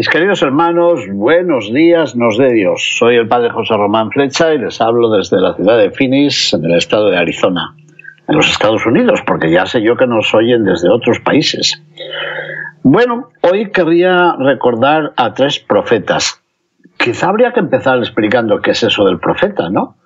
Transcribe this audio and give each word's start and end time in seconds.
Mis 0.00 0.08
queridos 0.08 0.40
hermanos, 0.40 1.06
buenos 1.12 1.70
días, 1.70 2.16
nos 2.16 2.38
de 2.38 2.54
Dios. 2.54 2.96
Soy 2.96 3.16
el 3.16 3.28
padre 3.28 3.50
José 3.50 3.76
Román 3.76 4.10
Flecha 4.10 4.54
y 4.54 4.58
les 4.58 4.80
hablo 4.80 5.10
desde 5.10 5.38
la 5.38 5.52
ciudad 5.54 5.76
de 5.76 5.90
Phoenix, 5.90 6.54
en 6.54 6.64
el 6.64 6.78
estado 6.78 7.10
de 7.10 7.18
Arizona, 7.18 7.76
en 8.26 8.34
los 8.34 8.50
Estados 8.50 8.86
Unidos, 8.86 9.20
porque 9.26 9.52
ya 9.52 9.66
sé 9.66 9.82
yo 9.82 9.96
que 9.96 10.06
nos 10.06 10.34
oyen 10.34 10.64
desde 10.64 10.88
otros 10.88 11.20
países. 11.20 11.82
Bueno, 12.82 13.28
hoy 13.42 13.72
querría 13.72 14.36
recordar 14.38 15.12
a 15.18 15.34
tres 15.34 15.58
profetas. 15.58 16.42
Quizá 16.96 17.28
habría 17.28 17.52
que 17.52 17.60
empezar 17.60 17.98
explicando 17.98 18.62
qué 18.62 18.70
es 18.70 18.82
eso 18.82 19.04
del 19.04 19.18
profeta, 19.18 19.68
¿no? 19.68 19.96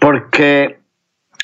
Porque 0.00 0.80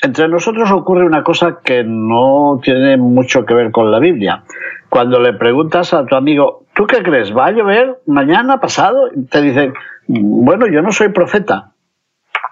entre 0.03 0.27
nosotros 0.27 0.69
ocurre 0.71 1.05
una 1.05 1.23
cosa 1.23 1.59
que 1.63 1.85
no 1.85 2.59
tiene 2.61 2.97
mucho 2.97 3.45
que 3.45 3.53
ver 3.53 3.71
con 3.71 3.91
la 3.91 3.99
Biblia. 3.99 4.43
Cuando 4.89 5.21
le 5.21 5.31
preguntas 5.33 5.93
a 5.93 6.05
tu 6.05 6.15
amigo, 6.15 6.66
¿tú 6.77 6.85
qué 6.85 7.01
crees? 7.01 7.35
¿Va 7.35 7.47
a 7.47 7.51
llover 7.51 7.97
mañana, 8.05 8.59
pasado? 8.59 9.09
Te 9.29 9.41
dicen, 9.41 9.73
bueno, 10.07 10.67
yo 10.67 10.83
no 10.83 10.91
soy 10.91 11.09
profeta. 11.09 11.71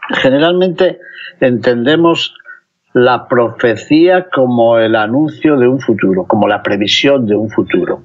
Generalmente 0.10 1.00
entendemos 1.40 2.36
la 2.94 3.28
profecía 3.28 4.28
como 4.30 4.80
el 4.80 4.96
anuncio 4.96 5.58
de 5.58 5.68
un 5.68 5.80
futuro, 5.80 6.26
como 6.26 6.48
la 6.48 6.64
previsión 6.64 7.28
de 7.28 7.36
un 7.36 7.50
futuro. 7.50 8.02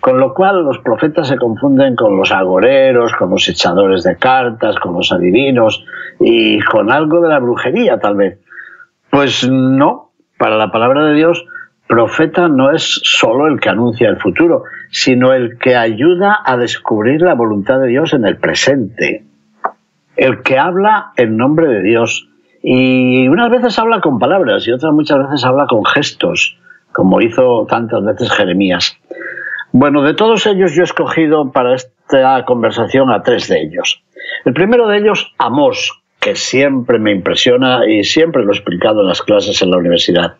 Con 0.00 0.20
lo 0.20 0.32
cual 0.32 0.64
los 0.64 0.78
profetas 0.78 1.28
se 1.28 1.38
confunden 1.38 1.96
con 1.96 2.16
los 2.16 2.30
agoreros, 2.30 3.12
con 3.14 3.30
los 3.30 3.48
echadores 3.48 4.04
de 4.04 4.16
cartas, 4.16 4.76
con 4.78 4.92
los 4.94 5.10
adivinos 5.10 5.84
y 6.20 6.60
con 6.60 6.92
algo 6.92 7.20
de 7.20 7.30
la 7.30 7.40
brujería 7.40 7.98
tal 7.98 8.14
vez. 8.14 8.38
Pues 9.10 9.48
no, 9.48 10.12
para 10.38 10.56
la 10.56 10.70
palabra 10.70 11.04
de 11.06 11.14
Dios, 11.14 11.46
profeta 11.88 12.48
no 12.48 12.70
es 12.70 13.00
solo 13.02 13.46
el 13.46 13.60
que 13.60 13.70
anuncia 13.70 14.08
el 14.08 14.18
futuro, 14.18 14.64
sino 14.90 15.32
el 15.32 15.58
que 15.58 15.76
ayuda 15.76 16.38
a 16.44 16.56
descubrir 16.56 17.22
la 17.22 17.34
voluntad 17.34 17.80
de 17.80 17.88
Dios 17.88 18.12
en 18.12 18.24
el 18.24 18.36
presente. 18.36 19.24
El 20.16 20.42
que 20.42 20.58
habla 20.58 21.12
en 21.16 21.36
nombre 21.36 21.68
de 21.68 21.82
Dios. 21.82 22.28
Y 22.62 23.28
unas 23.28 23.50
veces 23.50 23.78
habla 23.78 24.00
con 24.00 24.18
palabras 24.18 24.66
y 24.66 24.72
otras 24.72 24.92
muchas 24.92 25.18
veces 25.18 25.44
habla 25.44 25.66
con 25.66 25.84
gestos, 25.84 26.56
como 26.92 27.20
hizo 27.20 27.66
tantas 27.68 28.04
veces 28.04 28.30
Jeremías. 28.32 28.96
Bueno, 29.72 30.02
de 30.02 30.14
todos 30.14 30.46
ellos 30.46 30.72
yo 30.74 30.82
he 30.82 30.84
escogido 30.84 31.50
para 31.50 31.74
esta 31.74 32.44
conversación 32.44 33.10
a 33.10 33.22
tres 33.22 33.48
de 33.48 33.60
ellos. 33.60 34.02
El 34.44 34.54
primero 34.54 34.86
de 34.86 34.98
ellos, 34.98 35.34
Amós, 35.38 36.00
que 36.20 36.36
siempre 36.36 36.98
me 36.98 37.10
impresiona 37.10 37.80
y 37.86 38.04
siempre 38.04 38.44
lo 38.44 38.52
he 38.52 38.56
explicado 38.56 39.00
en 39.00 39.08
las 39.08 39.20
clases 39.20 39.60
en 39.62 39.70
la 39.70 39.78
universidad. 39.78 40.36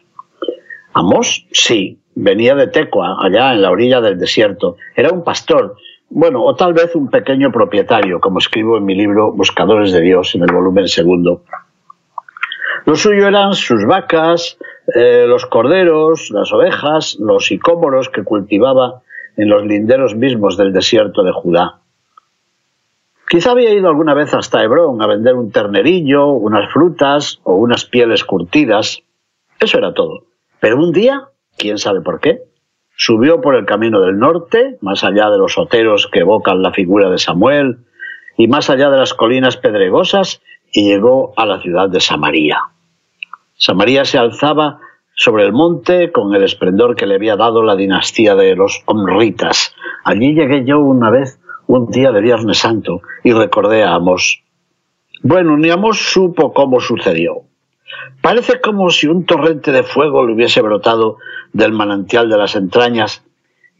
Amós, 0.93 1.47
sí, 1.51 1.99
venía 2.15 2.55
de 2.55 2.69
Tecua, 2.69 3.19
allá 3.21 3.53
en 3.53 3.63
la 3.63 3.71
orilla 3.71 4.01
del 4.01 4.19
desierto. 4.19 4.77
Era 4.95 5.11
un 5.11 5.25
pastor, 5.25 5.77
bueno, 6.11 6.45
o 6.45 6.55
tal 6.55 6.73
vez 6.73 6.95
un 6.95 7.09
pequeño 7.09 7.51
propietario, 7.51 8.21
como 8.21 8.39
escribo 8.39 8.77
en 8.77 8.85
mi 8.85 8.95
libro 8.95 9.33
Buscadores 9.33 9.93
de 9.93 10.01
Dios, 10.01 10.35
en 10.35 10.43
el 10.43 10.53
volumen 10.53 10.89
segundo. 10.89 11.43
Lo 12.87 12.97
suyo 12.97 13.27
eran 13.27 13.55
sus 13.55 13.85
vacas, 13.87 14.59
eh, 14.95 15.25
los 15.27 15.47
corderos, 15.47 16.31
las 16.31 16.53
ovejas, 16.53 17.17
los 17.19 17.47
sicómoros 17.47 18.11
que 18.11 18.23
cultivaba 18.23 19.03
en 19.37 19.49
los 19.49 19.65
linderos 19.65 20.15
mismos 20.15 20.57
del 20.57 20.73
desierto 20.73 21.23
de 21.23 21.33
Judá. 21.33 21.79
Quizá 23.29 23.53
había 23.53 23.73
ido 23.73 23.89
alguna 23.89 24.13
vez 24.15 24.35
hasta 24.35 24.63
Hebrón 24.63 25.01
a 25.03 25.07
vender 25.07 25.35
un 25.35 25.51
ternerillo, 25.51 26.29
unas 26.29 26.71
frutas 26.73 27.41
o 27.43 27.55
unas 27.55 27.87
pieles 27.87 28.23
curtidas. 28.23 29.03
Eso 29.59 29.79
era 29.79 29.95
todo. 29.95 30.25
Pero 30.61 30.77
un 30.77 30.93
día, 30.93 31.29
quién 31.57 31.79
sabe 31.79 32.01
por 32.01 32.21
qué, 32.21 32.43
subió 32.97 33.41
por 33.41 33.57
el 33.57 33.65
camino 33.65 34.01
del 34.01 34.19
norte, 34.19 34.79
más 34.81 35.05
allá 35.05 35.31
de 35.31 35.39
los 35.39 35.59
oteros 35.59 36.09
que 36.13 36.21
evocan 36.21 36.63
la 36.63 36.73
figura 36.73 37.11
de 37.11 37.19
Samuel, 37.19 37.79
y 38.37 38.49
más 38.49 38.71
allá 38.71 38.91
de 38.91 38.99
las 38.99 39.15
colinas 39.15 39.57
pedregosas, 39.57 40.41
y 40.73 40.89
llegó 40.89 41.33
a 41.37 41.47
la 41.47 41.61
ciudad 41.61 41.89
de 41.89 42.01
Samaria. 42.01 42.59
Samaria 43.57 44.05
se 44.05 44.19
alzaba 44.19 44.81
sobre 45.15 45.45
el 45.45 45.53
monte 45.53 46.11
con 46.11 46.35
el 46.35 46.43
esplendor 46.43 46.97
que 46.97 47.07
le 47.07 47.15
había 47.15 47.37
dado 47.37 47.63
la 47.63 47.77
dinastía 47.77 48.35
de 48.35 48.57
los 48.57 48.83
Omritas. 48.87 49.75
Allí 50.05 50.35
llegué 50.35 50.65
yo 50.65 50.81
una 50.81 51.11
vez 51.11 51.39
un 51.67 51.89
día 51.91 52.11
de 52.11 52.21
Viernes 52.21 52.59
Santo 52.59 53.01
y 53.23 53.33
recordé 53.33 53.85
a 53.85 53.95
Amos. 53.95 54.43
Bueno, 55.23 55.57
ni 55.57 55.71
Amos 55.71 55.99
supo 55.99 56.53
cómo 56.53 56.81
sucedió. 56.81 57.45
Parece 58.21 58.61
como 58.61 58.91
si 58.91 59.07
un 59.07 59.25
torrente 59.25 59.73
de 59.73 59.83
fuego 59.83 60.27
le 60.27 60.35
hubiese 60.35 60.61
brotado 60.63 61.19
del 61.53 61.73
manantial 61.73 62.29
de 62.29 62.39
las 62.39 62.57
entrañas 62.57 63.25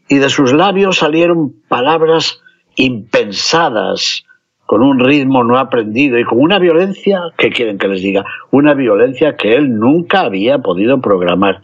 y 0.07 0.17
de 0.17 0.29
sus 0.29 0.53
labios 0.53 0.97
salieron 0.97 1.53
palabras 1.67 2.41
impensadas, 2.75 4.25
con 4.65 4.81
un 4.81 4.99
ritmo 4.99 5.43
no 5.43 5.57
aprendido 5.57 6.17
y 6.17 6.23
con 6.23 6.39
una 6.39 6.59
violencia, 6.59 7.21
¿qué 7.37 7.49
quieren 7.49 7.77
que 7.77 7.87
les 7.87 8.01
diga? 8.01 8.25
Una 8.51 8.73
violencia 8.73 9.35
que 9.35 9.55
él 9.55 9.77
nunca 9.79 10.21
había 10.21 10.59
podido 10.59 10.99
programar. 11.01 11.61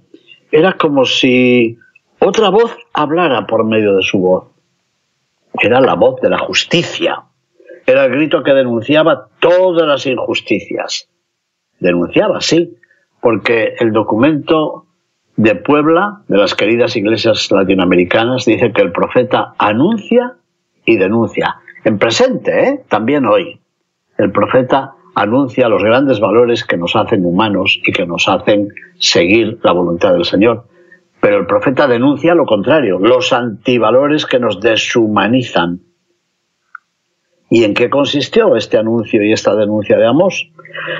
Era 0.52 0.74
como 0.74 1.06
si 1.06 1.78
otra 2.20 2.50
voz 2.50 2.78
hablara 2.94 3.48
por 3.48 3.66
medio 3.66 3.96
de 3.96 4.04
su 4.04 4.20
voz. 4.20 4.46
Era 5.60 5.82
la 5.82 5.96
voz 5.96 6.22
de 6.22 6.30
la 6.30 6.38
justicia. 6.38 7.24
Era 7.86 8.06
el 8.06 8.12
grito 8.12 8.44
que 8.44 8.54
denunciaba 8.54 9.28
todas 9.40 9.88
las 9.88 10.06
injusticias. 10.06 11.10
Denunciaba, 11.82 12.40
sí, 12.42 12.78
porque 13.22 13.76
el 13.80 13.92
documento 13.92 14.86
de 15.36 15.56
Puebla, 15.56 16.22
de 16.28 16.38
las 16.38 16.56
queridas 16.56 16.96
iglesias 16.96 17.52
latinoamericanas, 17.52 18.46
dice 18.46 18.72
que 18.72 18.82
el 18.82 18.92
profeta 18.92 19.56
anuncia 19.58 20.36
y 20.86 20.98
denuncia. 20.98 21.58
En 21.84 21.98
presente, 21.98 22.68
¿eh? 22.68 22.84
también 22.88 23.26
hoy. 23.26 23.60
El 24.18 24.32
profeta 24.32 24.94
anuncia 25.16 25.68
los 25.70 25.84
grandes 25.84 26.20
valores 26.20 26.64
que 26.64 26.78
nos 26.78 26.96
hacen 26.96 27.26
humanos 27.26 27.80
y 27.84 27.92
que 27.92 28.06
nos 28.06 28.30
hacen 28.30 28.70
seguir 29.00 29.60
la 29.64 29.72
voluntad 29.72 30.14
del 30.14 30.26
Señor. 30.26 30.68
Pero 31.20 31.38
el 31.38 31.48
profeta 31.48 31.88
denuncia 31.88 32.36
lo 32.36 32.46
contrario, 32.46 33.00
los 33.00 33.34
antivalores 33.34 34.28
que 34.28 34.40
nos 34.40 34.60
deshumanizan. 34.62 35.82
¿Y 37.50 37.64
en 37.64 37.74
qué 37.74 37.90
consistió 37.90 38.56
este 38.56 38.78
anuncio 38.78 39.24
y 39.24 39.34
esta 39.34 39.56
denuncia 39.56 39.98
de 39.98 40.08
Amós? 40.08 40.52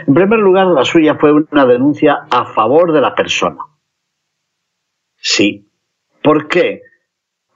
En 0.08 0.14
primer 0.14 0.40
lugar, 0.40 0.68
la 0.68 0.86
suya 0.86 1.16
fue 1.16 1.32
una 1.32 1.66
denuncia 1.66 2.26
a 2.30 2.46
favor 2.46 2.92
de 2.94 3.02
la 3.02 3.16
persona. 3.16 3.60
Sí. 5.18 5.68
¿Por 6.24 6.48
qué? 6.48 6.82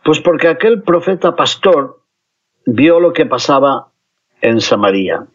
Pues 0.04 0.20
porque 0.20 0.48
aquel 0.48 0.84
profeta 0.84 1.36
pastor 1.36 2.02
vio 2.66 3.00
lo 3.00 3.14
que 3.14 3.26
pasaba 3.26 3.92
en 4.42 4.62
Samaria 4.62 5.28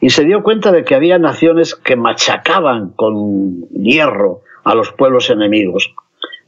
y 0.00 0.10
se 0.10 0.24
dio 0.24 0.42
cuenta 0.42 0.72
de 0.72 0.84
que 0.84 0.94
había 0.94 1.18
naciones 1.18 1.74
que 1.74 1.96
machacaban 1.96 2.90
con 2.90 3.68
hierro 3.70 4.42
a 4.64 4.74
los 4.74 4.92
pueblos 4.92 5.30
enemigos. 5.30 5.94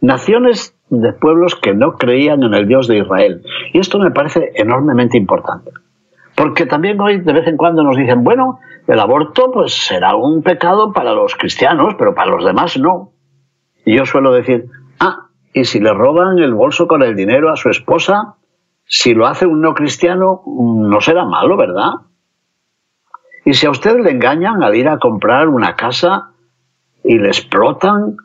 Naciones 0.00 0.74
de 0.90 1.12
pueblos 1.12 1.54
que 1.56 1.74
no 1.74 1.96
creían 1.96 2.42
en 2.42 2.54
el 2.54 2.68
Dios 2.68 2.86
de 2.86 2.98
Israel. 2.98 3.42
Y 3.72 3.78
esto 3.78 3.98
me 3.98 4.10
parece 4.10 4.52
enormemente 4.54 5.16
importante. 5.16 5.70
Porque 6.36 6.66
también 6.66 7.00
hoy 7.00 7.20
de 7.20 7.32
vez 7.32 7.46
en 7.48 7.56
cuando 7.56 7.82
nos 7.82 7.96
dicen, 7.96 8.22
bueno, 8.22 8.60
el 8.86 9.00
aborto 9.00 9.50
pues 9.50 9.72
será 9.72 10.14
un 10.14 10.42
pecado 10.42 10.92
para 10.92 11.12
los 11.14 11.34
cristianos, 11.34 11.94
pero 11.98 12.14
para 12.14 12.30
los 12.30 12.44
demás 12.44 12.78
no. 12.78 13.12
Y 13.84 13.96
yo 13.96 14.04
suelo 14.04 14.32
decir, 14.32 14.66
ah, 15.00 15.28
y 15.54 15.64
si 15.64 15.80
le 15.80 15.94
roban 15.94 16.38
el 16.38 16.52
bolso 16.52 16.86
con 16.86 17.02
el 17.02 17.16
dinero 17.16 17.50
a 17.50 17.56
su 17.56 17.70
esposa, 17.70 18.34
si 18.84 19.14
lo 19.14 19.26
hace 19.26 19.46
un 19.46 19.62
no 19.62 19.74
cristiano, 19.74 20.42
no 20.46 21.00
será 21.00 21.24
malo, 21.24 21.56
¿verdad? 21.56 21.92
Y 23.46 23.54
si 23.54 23.66
a 23.66 23.70
usted 23.70 23.98
le 24.00 24.10
engañan 24.10 24.62
al 24.62 24.74
ir 24.74 24.88
a 24.88 24.98
comprar 24.98 25.48
una 25.48 25.74
casa 25.74 26.32
y 27.02 27.18
le 27.18 27.28
explotan, 27.28 28.16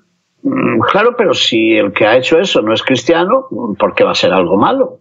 mm, 0.43 0.79
claro, 0.81 1.15
pero 1.15 1.33
si 1.33 1.77
el 1.77 1.93
que 1.93 2.05
ha 2.05 2.17
hecho 2.17 2.39
eso 2.39 2.61
no 2.61 2.73
es 2.73 2.83
cristiano, 2.83 3.45
¿por 3.79 3.93
qué 3.95 4.03
va 4.03 4.11
a 4.11 4.15
ser 4.15 4.33
algo 4.33 4.57
malo? 4.57 4.99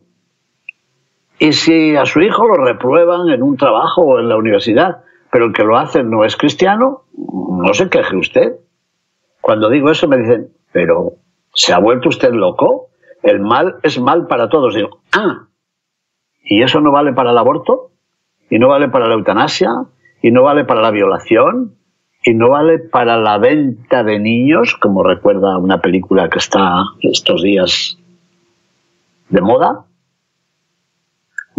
Y 1.40 1.52
si 1.52 1.96
a 1.96 2.06
su 2.06 2.20
hijo 2.20 2.46
lo 2.46 2.64
reprueban 2.64 3.28
en 3.30 3.42
un 3.42 3.56
trabajo 3.56 4.02
o 4.02 4.20
en 4.20 4.28
la 4.28 4.36
universidad, 4.36 5.02
pero 5.32 5.46
el 5.46 5.52
que 5.52 5.64
lo 5.64 5.76
hace 5.76 6.04
no 6.04 6.24
es 6.24 6.36
cristiano, 6.36 7.02
no 7.16 7.74
se 7.74 7.88
queje 7.88 8.16
usted. 8.16 8.56
Cuando 9.40 9.68
digo 9.68 9.90
eso 9.90 10.06
me 10.06 10.18
dicen, 10.18 10.50
pero 10.70 11.14
¿se 11.52 11.72
ha 11.72 11.78
vuelto 11.78 12.10
usted 12.10 12.30
loco? 12.32 12.90
el 13.22 13.40
mal 13.40 13.76
es 13.82 14.00
mal 14.00 14.26
para 14.26 14.48
todos. 14.48 14.74
Digo, 14.74 15.00
ah, 15.12 15.46
¿y 16.42 16.62
eso 16.62 16.80
no 16.80 16.90
vale 16.92 17.12
para 17.12 17.30
el 17.30 17.38
aborto? 17.38 17.90
¿Y 18.48 18.58
no 18.58 18.68
vale 18.68 18.88
para 18.88 19.08
la 19.08 19.14
eutanasia? 19.14 19.70
¿Y 20.22 20.30
no 20.30 20.42
vale 20.42 20.64
para 20.64 20.80
la 20.80 20.90
violación? 20.90 21.76
¿Y 22.24 22.34
no 22.34 22.50
vale 22.50 22.78
para 22.78 23.16
la 23.16 23.38
venta 23.38 24.02
de 24.02 24.18
niños, 24.18 24.76
como 24.76 25.02
recuerda 25.02 25.58
una 25.58 25.80
película 25.80 26.28
que 26.28 26.38
está 26.38 26.82
estos 27.00 27.42
días 27.42 27.98
de 29.28 29.40
moda? 29.40 29.84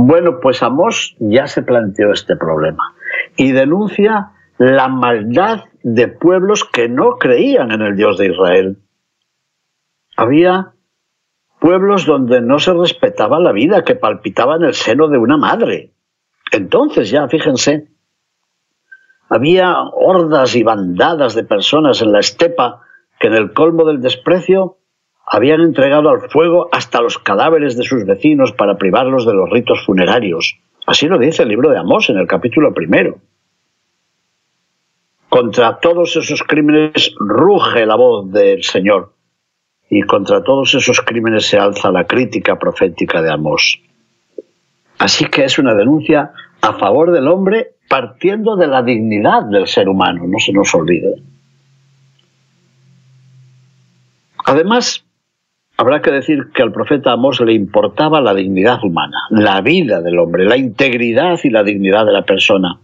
Bueno, 0.04 0.40
pues 0.40 0.64
Amos 0.64 1.16
ya 1.20 1.46
se 1.46 1.62
planteó 1.62 2.12
este 2.12 2.36
problema 2.36 2.96
y 3.38 3.52
denuncia 3.52 4.32
la 4.58 4.88
maldad 4.88 5.66
de 5.84 6.08
pueblos 6.08 6.66
que 6.66 6.90
no 6.90 7.20
creían 7.20 7.72
en 7.72 7.84
el 7.84 7.96
Dios 7.96 8.18
de 8.18 8.32
Israel. 8.32 8.78
Había 10.18 10.74
pueblos 11.60 12.08
donde 12.08 12.42
no 12.42 12.58
se 12.58 12.74
respetaba 12.74 13.40
la 13.40 13.52
vida 13.52 13.84
que 13.84 13.94
palpitaba 13.94 14.56
en 14.56 14.64
el 14.64 14.74
seno 14.74 15.08
de 15.08 15.20
una 15.20 15.38
madre. 15.38 15.94
Entonces 16.52 17.12
ya, 17.12 17.28
fíjense, 17.28 17.88
había 19.30 19.84
hordas 19.84 20.56
y 20.56 20.64
bandadas 20.64 21.36
de 21.36 21.44
personas 21.44 22.02
en 22.02 22.12
la 22.12 22.22
estepa 22.22 22.82
que 23.20 23.28
en 23.28 23.36
el 23.36 23.54
colmo 23.54 23.86
del 23.86 24.02
desprecio 24.02 24.80
habían 25.34 25.62
entregado 25.62 26.10
al 26.10 26.30
fuego 26.30 26.68
hasta 26.74 27.00
los 27.00 27.18
cadáveres 27.18 27.78
de 27.78 27.84
sus 27.84 28.06
vecinos 28.06 28.52
para 28.52 28.78
privarlos 28.78 29.26
de 29.26 29.34
los 29.34 29.50
ritos 29.50 29.82
funerarios. 29.86 30.60
Así 30.86 31.08
lo 31.08 31.18
dice 31.18 31.44
el 31.44 31.50
libro 31.50 31.70
de 31.70 31.78
Amós 31.78 32.10
en 32.10 32.18
el 32.18 32.28
capítulo 32.28 32.74
primero. 32.74 33.20
Contra 35.30 35.80
todos 35.80 36.18
esos 36.18 36.44
crímenes 36.44 37.16
ruge 37.18 37.86
la 37.86 37.96
voz 37.96 38.30
del 38.30 38.64
Señor 38.64 39.14
y 39.90 40.02
contra 40.02 40.44
todos 40.44 40.76
esos 40.76 41.00
crímenes 41.00 41.46
se 41.46 41.58
alza 41.58 41.92
la 41.92 42.04
crítica 42.04 42.60
profética 42.60 43.22
de 43.22 43.32
Amós. 43.32 43.82
Así 45.00 45.28
que 45.28 45.46
es 45.46 45.58
una 45.58 45.76
denuncia 45.76 46.34
a 46.60 46.74
favor 46.74 47.14
del 47.14 47.30
hombre 47.30 47.76
partiendo 47.88 48.58
de 48.58 48.68
la 48.68 48.84
dignidad 48.84 49.44
del 49.44 49.68
ser 49.68 49.88
humano, 49.88 50.26
no 50.28 50.40
se 50.40 50.52
nos 50.52 50.76
olvide. 50.76 51.24
Además, 54.44 55.06
habrá 55.78 56.02
que 56.02 56.12
decir 56.12 56.52
que 56.54 56.62
al 56.62 56.72
profeta 56.72 57.12
Amós 57.12 57.42
le 57.42 57.54
importaba 57.54 58.22
la 58.22 58.34
dignidad 58.34 58.84
humana, 58.84 59.18
la 59.30 59.62
vida 59.62 60.02
del 60.02 60.20
hombre, 60.20 60.46
la 60.46 60.58
integridad 60.58 61.40
y 61.44 61.50
la 61.50 61.64
dignidad 61.64 62.06
de 62.06 62.12
la 62.12 62.24
persona. 62.24 62.80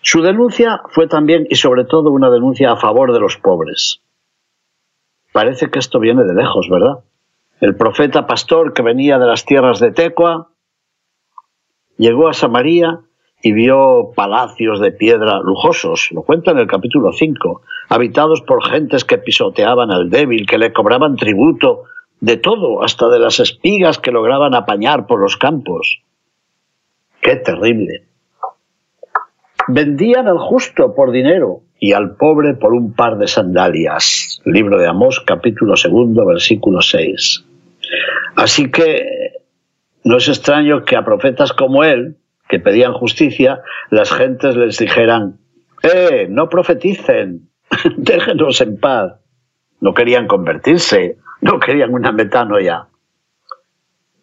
Su 0.00 0.20
denuncia 0.20 0.82
fue 0.90 1.06
también 1.06 1.46
y 1.48 1.54
sobre 1.54 1.84
todo 1.84 2.10
una 2.10 2.28
denuncia 2.28 2.72
a 2.72 2.76
favor 2.76 3.12
de 3.12 3.20
los 3.20 3.36
pobres. 3.36 4.02
Parece 5.32 5.70
que 5.70 5.78
esto 5.78 6.00
viene 6.00 6.24
de 6.24 6.34
lejos, 6.34 6.68
¿verdad? 6.68 7.04
El 7.60 7.76
profeta 7.76 8.26
pastor 8.26 8.72
que 8.72 8.82
venía 8.82 9.18
de 9.18 9.26
las 9.26 9.44
tierras 9.44 9.78
de 9.78 9.92
Tecua 9.92 10.48
llegó 11.96 12.28
a 12.28 12.34
Samaria 12.34 13.00
y 13.42 13.52
vio 13.52 14.12
palacios 14.14 14.80
de 14.80 14.92
piedra 14.92 15.40
lujosos, 15.40 16.08
lo 16.12 16.22
cuenta 16.22 16.52
en 16.52 16.58
el 16.58 16.68
capítulo 16.68 17.12
5, 17.12 17.62
habitados 17.88 18.40
por 18.42 18.64
gentes 18.64 19.04
que 19.04 19.18
pisoteaban 19.18 19.90
al 19.90 20.08
débil, 20.08 20.46
que 20.46 20.58
le 20.58 20.72
cobraban 20.72 21.16
tributo 21.16 21.84
de 22.20 22.36
todo, 22.36 22.84
hasta 22.84 23.08
de 23.08 23.18
las 23.18 23.40
espigas 23.40 23.98
que 23.98 24.12
lograban 24.12 24.54
apañar 24.54 25.06
por 25.06 25.18
los 25.18 25.36
campos. 25.36 26.02
¡Qué 27.20 27.34
terrible! 27.34 28.04
Vendían 29.66 30.28
al 30.28 30.38
justo 30.38 30.94
por 30.94 31.10
dinero 31.10 31.62
y 31.80 31.92
al 31.94 32.14
pobre 32.14 32.54
por 32.54 32.72
un 32.72 32.94
par 32.94 33.18
de 33.18 33.26
sandalias. 33.26 34.40
Libro 34.44 34.78
de 34.78 34.86
Amós, 34.86 35.20
capítulo 35.20 35.76
segundo, 35.76 36.24
versículo 36.24 36.80
6. 36.80 37.44
Así 38.36 38.70
que 38.70 39.04
no 40.04 40.16
es 40.16 40.28
extraño 40.28 40.84
que 40.84 40.96
a 40.96 41.04
profetas 41.04 41.52
como 41.52 41.82
él, 41.82 42.16
que 42.48 42.58
pedían 42.58 42.92
justicia, 42.92 43.62
las 43.90 44.12
gentes 44.12 44.56
les 44.56 44.78
dijeran, 44.78 45.38
¡eh, 45.82 46.26
no 46.28 46.48
profeticen! 46.48 47.48
Déjenos 47.96 48.60
en 48.60 48.78
paz. 48.78 49.14
No 49.80 49.94
querían 49.94 50.26
convertirse, 50.26 51.16
no 51.40 51.58
querían 51.58 51.92
una 51.92 52.12
metanoia. 52.12 52.86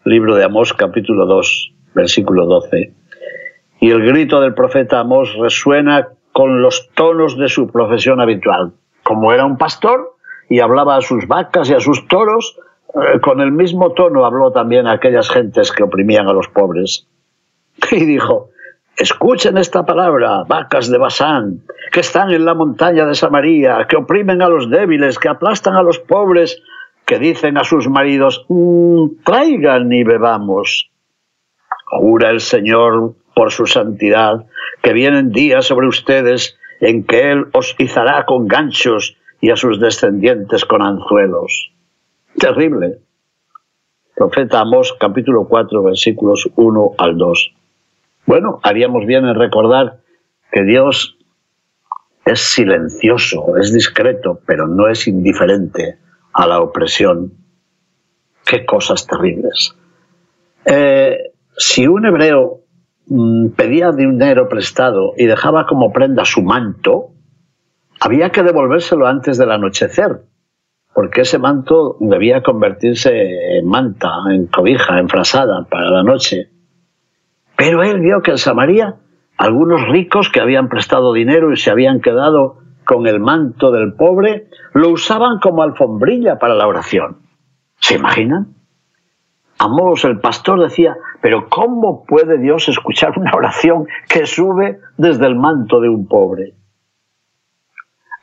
Libro 0.05 0.35
de 0.35 0.45
Amós, 0.45 0.73
capítulo 0.73 1.25
2, 1.25 1.73
versículo 1.93 2.45
12 2.45 2.93
y 3.79 3.91
el 3.91 4.05
grito 4.05 4.41
del 4.41 4.53
profeta 4.53 4.99
Amós 4.99 5.35
resuena 5.35 6.09
con 6.33 6.61
los 6.61 6.89
tonos 6.93 7.37
de 7.37 7.47
su 7.47 7.67
profesión 7.71 8.19
habitual. 8.19 8.73
Como 9.03 9.33
era 9.33 9.45
un 9.45 9.57
pastor 9.57 10.15
y 10.49 10.59
hablaba 10.59 10.97
a 10.97 11.01
sus 11.01 11.27
vacas 11.27 11.69
y 11.69 11.73
a 11.73 11.79
sus 11.79 12.07
toros, 12.07 12.57
eh, 12.93 13.19
con 13.21 13.39
el 13.39 13.51
mismo 13.51 13.93
tono 13.93 14.25
habló 14.25 14.51
también 14.51 14.87
a 14.87 14.93
aquellas 14.93 15.29
gentes 15.29 15.71
que 15.71 15.83
oprimían 15.83 16.27
a 16.27 16.33
los 16.33 16.47
pobres. 16.49 17.07
Y 17.91 18.05
dijo, 18.05 18.49
escuchen 18.97 19.57
esta 19.57 19.85
palabra, 19.85 20.43
vacas 20.47 20.89
de 20.89 20.97
Basán, 20.97 21.61
que 21.91 22.01
están 22.01 22.31
en 22.31 22.45
la 22.45 22.53
montaña 22.53 23.05
de 23.05 23.15
Samaria, 23.15 23.85
que 23.87 23.97
oprimen 23.97 24.41
a 24.41 24.49
los 24.49 24.69
débiles, 24.69 25.17
que 25.17 25.29
aplastan 25.29 25.75
a 25.75 25.83
los 25.83 25.99
pobres, 25.99 26.61
que 27.05 27.17
dicen 27.17 27.57
a 27.57 27.63
sus 27.63 27.87
maridos, 27.87 28.45
mm, 28.49 29.23
traigan 29.23 29.91
y 29.91 30.03
bebamos. 30.03 30.91
Jura 31.85 32.29
el 32.29 32.39
Señor 32.39 33.15
por 33.33 33.51
su 33.51 33.65
santidad, 33.65 34.45
que 34.81 34.93
vienen 34.93 35.31
días 35.31 35.65
sobre 35.65 35.87
ustedes 35.87 36.57
en 36.81 37.03
que 37.03 37.31
Él 37.31 37.47
os 37.53 37.75
izará 37.79 38.25
con 38.25 38.47
ganchos 38.47 39.17
y 39.41 39.49
a 39.49 39.55
sus 39.55 39.79
descendientes 39.79 40.65
con 40.65 40.81
anzuelos. 40.81 41.71
Terrible. 42.37 42.99
Profeta 44.15 44.59
Amós, 44.59 44.93
capítulo 44.99 45.47
4, 45.47 45.81
versículos 45.83 46.49
1 46.55 46.91
al 46.97 47.17
2. 47.17 47.53
Bueno, 48.25 48.59
haríamos 48.63 49.05
bien 49.05 49.25
en 49.25 49.35
recordar 49.35 49.99
que 50.51 50.63
Dios 50.63 51.17
es 52.25 52.39
silencioso, 52.39 53.57
es 53.57 53.73
discreto, 53.73 54.39
pero 54.45 54.67
no 54.67 54.87
es 54.87 55.07
indiferente 55.07 55.97
a 56.33 56.47
la 56.47 56.61
opresión. 56.61 57.33
Qué 58.45 58.65
cosas 58.65 59.07
terribles. 59.07 59.75
Eh, 60.65 61.31
si 61.57 61.87
un 61.87 62.05
hebreo 62.05 62.59
Mm, 63.09 63.49
pedía 63.55 63.91
dinero 63.91 64.47
prestado 64.47 65.13
y 65.17 65.25
dejaba 65.25 65.65
como 65.65 65.91
prenda 65.91 66.25
su 66.25 66.43
manto, 66.43 67.09
había 67.99 68.29
que 68.29 68.43
devolvérselo 68.43 69.07
antes 69.07 69.39
del 69.39 69.51
anochecer, 69.51 70.21
porque 70.93 71.21
ese 71.21 71.39
manto 71.39 71.97
debía 71.99 72.43
convertirse 72.43 73.57
en 73.57 73.65
manta, 73.65 74.11
en 74.31 74.45
cobija, 74.45 74.99
en 74.99 75.09
frazada 75.09 75.65
para 75.67 75.89
la 75.89 76.03
noche. 76.03 76.51
Pero 77.59 77.83
él 77.83 77.99
vio 77.99 78.21
que 78.21 78.31
en 78.31 78.37
Samaria 78.37 78.95
algunos 79.37 79.85
ricos 79.89 80.29
que 80.29 80.39
habían 80.39 80.69
prestado 80.69 81.11
dinero 81.11 81.51
y 81.51 81.57
se 81.57 81.69
habían 81.69 81.99
quedado 81.99 82.59
con 82.85 83.05
el 83.05 83.19
manto 83.19 83.71
del 83.71 83.95
pobre, 83.95 84.47
lo 84.73 84.87
usaban 84.91 85.39
como 85.39 85.61
alfombrilla 85.61 86.39
para 86.39 86.55
la 86.55 86.67
oración. 86.67 87.17
¿Se 87.77 87.95
imaginan? 87.95 88.55
Amos, 89.57 90.05
el 90.05 90.21
pastor, 90.21 90.61
decía, 90.61 90.95
pero 91.21 91.49
¿cómo 91.49 92.05
puede 92.05 92.37
Dios 92.37 92.69
escuchar 92.69 93.19
una 93.19 93.33
oración 93.35 93.87
que 94.07 94.25
sube 94.25 94.79
desde 94.95 95.25
el 95.25 95.35
manto 95.35 95.81
de 95.81 95.89
un 95.89 96.07
pobre? 96.07 96.55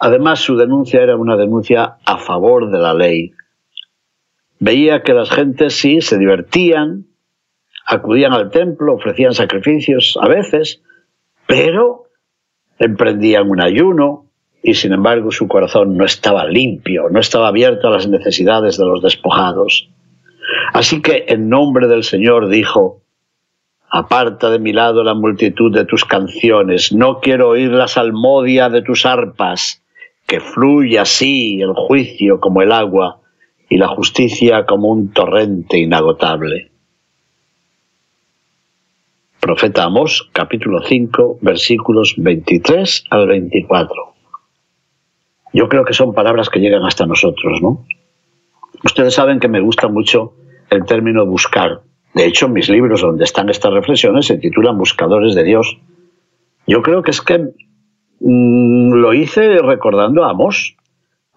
Además, 0.01 0.39
su 0.39 0.57
denuncia 0.57 1.03
era 1.03 1.17
una 1.17 1.37
denuncia 1.37 1.99
a 2.07 2.17
favor 2.17 2.71
de 2.71 2.79
la 2.79 2.95
ley. 2.95 3.33
Veía 4.61 5.03
que 5.03 5.13
las 5.13 5.31
gentes 5.31 5.79
sí 5.79 6.01
se 6.01 6.17
divertían, 6.17 7.05
acudían 7.87 8.33
al 8.33 8.51
templo, 8.51 8.95
ofrecían 8.95 9.33
sacrificios 9.33 10.19
a 10.21 10.29
veces, 10.29 10.83
pero 11.47 12.07
emprendían 12.79 13.49
un 13.49 13.61
ayuno 13.61 14.27
y 14.63 14.75
sin 14.75 14.93
embargo 14.93 15.31
su 15.31 15.47
corazón 15.47 15.97
no 15.97 16.05
estaba 16.05 16.45
limpio, 16.45 17.09
no 17.09 17.21
estaba 17.21 17.49
abierto 17.49 17.89
a 17.89 17.93
las 17.93 18.09
necesidades 18.09 18.77
de 18.77 18.85
los 18.85 19.01
despojados. 19.01 19.89
Así 20.73 21.01
que 21.01 21.27
en 21.29 21.49
nombre 21.49 21.87
del 21.87 22.03
Señor 22.03 22.49
dijo, 22.49 23.03
Aparta 23.89 24.51
de 24.51 24.59
mi 24.59 24.73
lado 24.73 25.05
la 25.05 25.15
multitud 25.15 25.73
de 25.73 25.85
tus 25.85 26.05
canciones, 26.05 26.93
no 26.93 27.21
quiero 27.21 27.51
oír 27.51 27.71
la 27.71 27.87
salmodia 27.87 28.69
de 28.69 28.83
tus 28.83 29.07
arpas, 29.07 29.85
que 30.27 30.41
fluya 30.41 31.03
así 31.03 31.61
el 31.63 31.73
juicio 31.73 32.41
como 32.41 32.63
el 32.63 32.73
agua 32.73 33.21
y 33.69 33.77
la 33.77 33.87
justicia 33.87 34.67
como 34.67 34.89
un 34.89 35.13
torrente 35.13 35.79
inagotable. 35.79 36.73
Profeta 39.47 39.85
Amós, 39.85 40.29
capítulo 40.33 40.83
5, 40.83 41.39
versículos 41.41 42.15
23 42.17 43.05
al 43.11 43.29
24. 43.29 43.95
Yo 45.53 45.69
creo 45.69 45.85
que 45.85 45.93
son 45.93 46.13
palabras 46.15 46.51
que 46.51 46.59
llegan 46.59 46.85
hasta 46.85 47.07
nosotros, 47.07 47.63
¿no? 47.63 47.87
Ustedes 48.83 49.15
saben 49.15 49.39
que 49.39 49.47
me 49.47 49.61
gusta 49.61 49.87
mucho 49.87 50.35
el 50.69 50.85
término 50.85 51.25
buscar. 51.27 51.83
De 52.13 52.27
hecho, 52.27 52.49
mis 52.49 52.69
libros 52.69 53.03
donde 53.03 53.23
están 53.23 53.49
estas 53.49 53.73
reflexiones 53.73 54.27
se 54.27 54.37
titulan 54.39 54.79
Buscadores 54.79 55.37
de 55.37 55.45
Dios. 55.45 55.79
Yo 56.67 56.83
creo 56.83 57.05
que 57.05 57.13
es 57.13 57.21
que 57.21 57.39
mm, 58.19 58.95
lo 58.95 59.15
hice 59.15 59.59
recordando 59.63 60.25
a 60.25 60.31
Amós, 60.31 60.77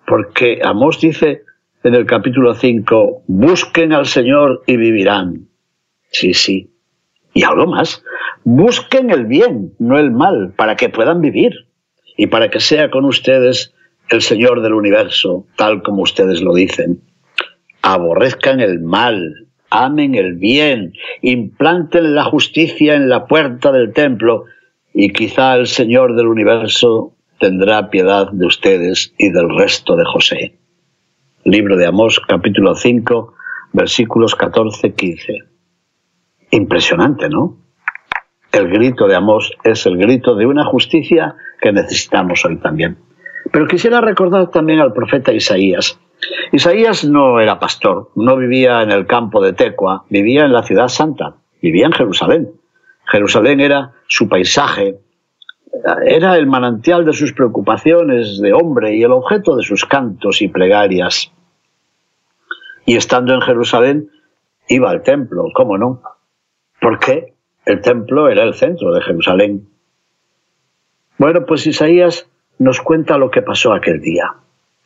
porque 0.08 0.62
Amós 0.64 1.00
dice, 1.00 1.44
en 1.84 1.94
el 1.94 2.08
capítulo 2.08 2.56
5, 2.56 3.22
busquen 3.28 3.94
al 3.94 4.08
Señor 4.08 4.64
y 4.66 4.78
vivirán. 4.78 5.50
Sí, 6.10 6.34
sí. 6.34 6.72
Y 7.34 7.44
algo 7.44 7.68
más, 7.68 8.04
busquen 8.44 9.12
el 9.12 9.26
bien, 9.26 9.74
no 9.80 9.98
el 9.98 10.12
mal, 10.12 10.54
para 10.56 10.76
que 10.76 10.90
puedan 10.90 11.22
vivir 11.22 11.68
y 12.18 12.28
para 12.28 12.50
que 12.50 12.60
sea 12.60 12.90
con 12.90 13.06
ustedes 13.06 13.74
el 14.10 14.22
Señor 14.22 14.62
del 14.62 14.74
universo, 14.74 15.46
tal 15.56 15.84
como 15.84 16.02
ustedes 16.02 16.42
lo 16.42 16.54
dicen. 16.54 17.02
Aborrezcan 17.82 18.60
el 18.60 18.80
mal, 18.80 19.48
amen 19.70 20.16
el 20.16 20.34
bien, 20.34 20.94
implanten 21.22 22.16
la 22.16 22.24
justicia 22.26 22.96
en 22.96 23.08
la 23.08 23.26
puerta 23.26 23.72
del 23.72 23.94
templo 23.94 24.46
y 24.94 25.14
quizá 25.14 25.56
el 25.56 25.68
Señor 25.68 26.16
del 26.16 26.28
universo 26.28 27.16
tendrá 27.40 27.90
piedad 27.90 28.32
de 28.32 28.46
ustedes 28.46 29.14
y 29.18 29.30
del 29.32 29.56
resto 29.56 29.96
de 29.96 30.06
José. 30.06 30.60
Libro 31.46 31.78
de 31.78 31.86
Amós, 31.86 32.20
capítulo 32.20 32.76
5, 32.76 33.34
versículos 33.72 34.38
14-15. 34.38 35.49
Impresionante, 36.52 37.30
¿no? 37.30 37.58
El 38.52 38.68
grito 38.70 39.08
de 39.08 39.16
Amós 39.16 39.52
es 39.64 39.86
el 39.86 39.98
grito 39.98 40.36
de 40.36 40.46
una 40.46 40.66
justicia 40.66 41.36
que 41.62 41.72
necesitamos 41.72 42.44
hoy 42.46 42.58
también. 42.58 42.98
Pero 43.52 43.68
quisiera 43.68 44.02
recordar 44.02 44.50
también 44.50 44.80
al 44.80 44.94
profeta 44.94 45.32
Isaías. 45.32 46.00
Isaías 46.52 47.06
no 47.06 47.40
era 47.40 47.60
pastor, 47.60 48.10
no 48.16 48.36
vivía 48.38 48.82
en 48.82 48.92
el 48.92 49.06
campo 49.06 49.42
de 49.42 49.54
Tecua, 49.54 50.06
vivía 50.10 50.46
en 50.46 50.54
la 50.54 50.64
ciudad 50.64 50.88
santa, 50.88 51.36
vivía 51.62 51.86
en 51.86 51.94
Jerusalén. 51.94 52.50
Jerusalén 53.06 53.60
era 53.60 53.94
su 54.08 54.28
paisaje, 54.28 55.00
era 56.06 56.36
el 56.36 56.48
manantial 56.48 57.06
de 57.06 57.14
sus 57.14 57.34
preocupaciones 57.34 58.40
de 58.40 58.54
hombre 58.54 58.96
y 58.96 59.04
el 59.04 59.12
objeto 59.12 59.56
de 59.56 59.64
sus 59.64 59.86
cantos 59.86 60.42
y 60.42 60.48
plegarias. 60.48 61.32
Y 62.86 62.96
estando 62.96 63.34
en 63.34 63.42
Jerusalén, 63.42 64.10
iba 64.68 64.90
al 64.90 65.04
templo, 65.04 65.46
¿cómo 65.54 65.78
no? 65.78 66.02
Porque 66.82 67.34
el 67.66 67.82
templo 67.82 68.30
era 68.30 68.44
el 68.44 68.54
centro 68.54 68.94
de 68.94 69.02
Jerusalén. 69.02 69.70
Bueno, 71.18 71.46
pues 71.46 71.68
Isaías 71.68 72.30
nos 72.58 72.82
cuenta 72.82 73.18
lo 73.18 73.30
que 73.30 73.42
pasó 73.42 73.74
aquel 73.74 74.02
día. 74.02 74.36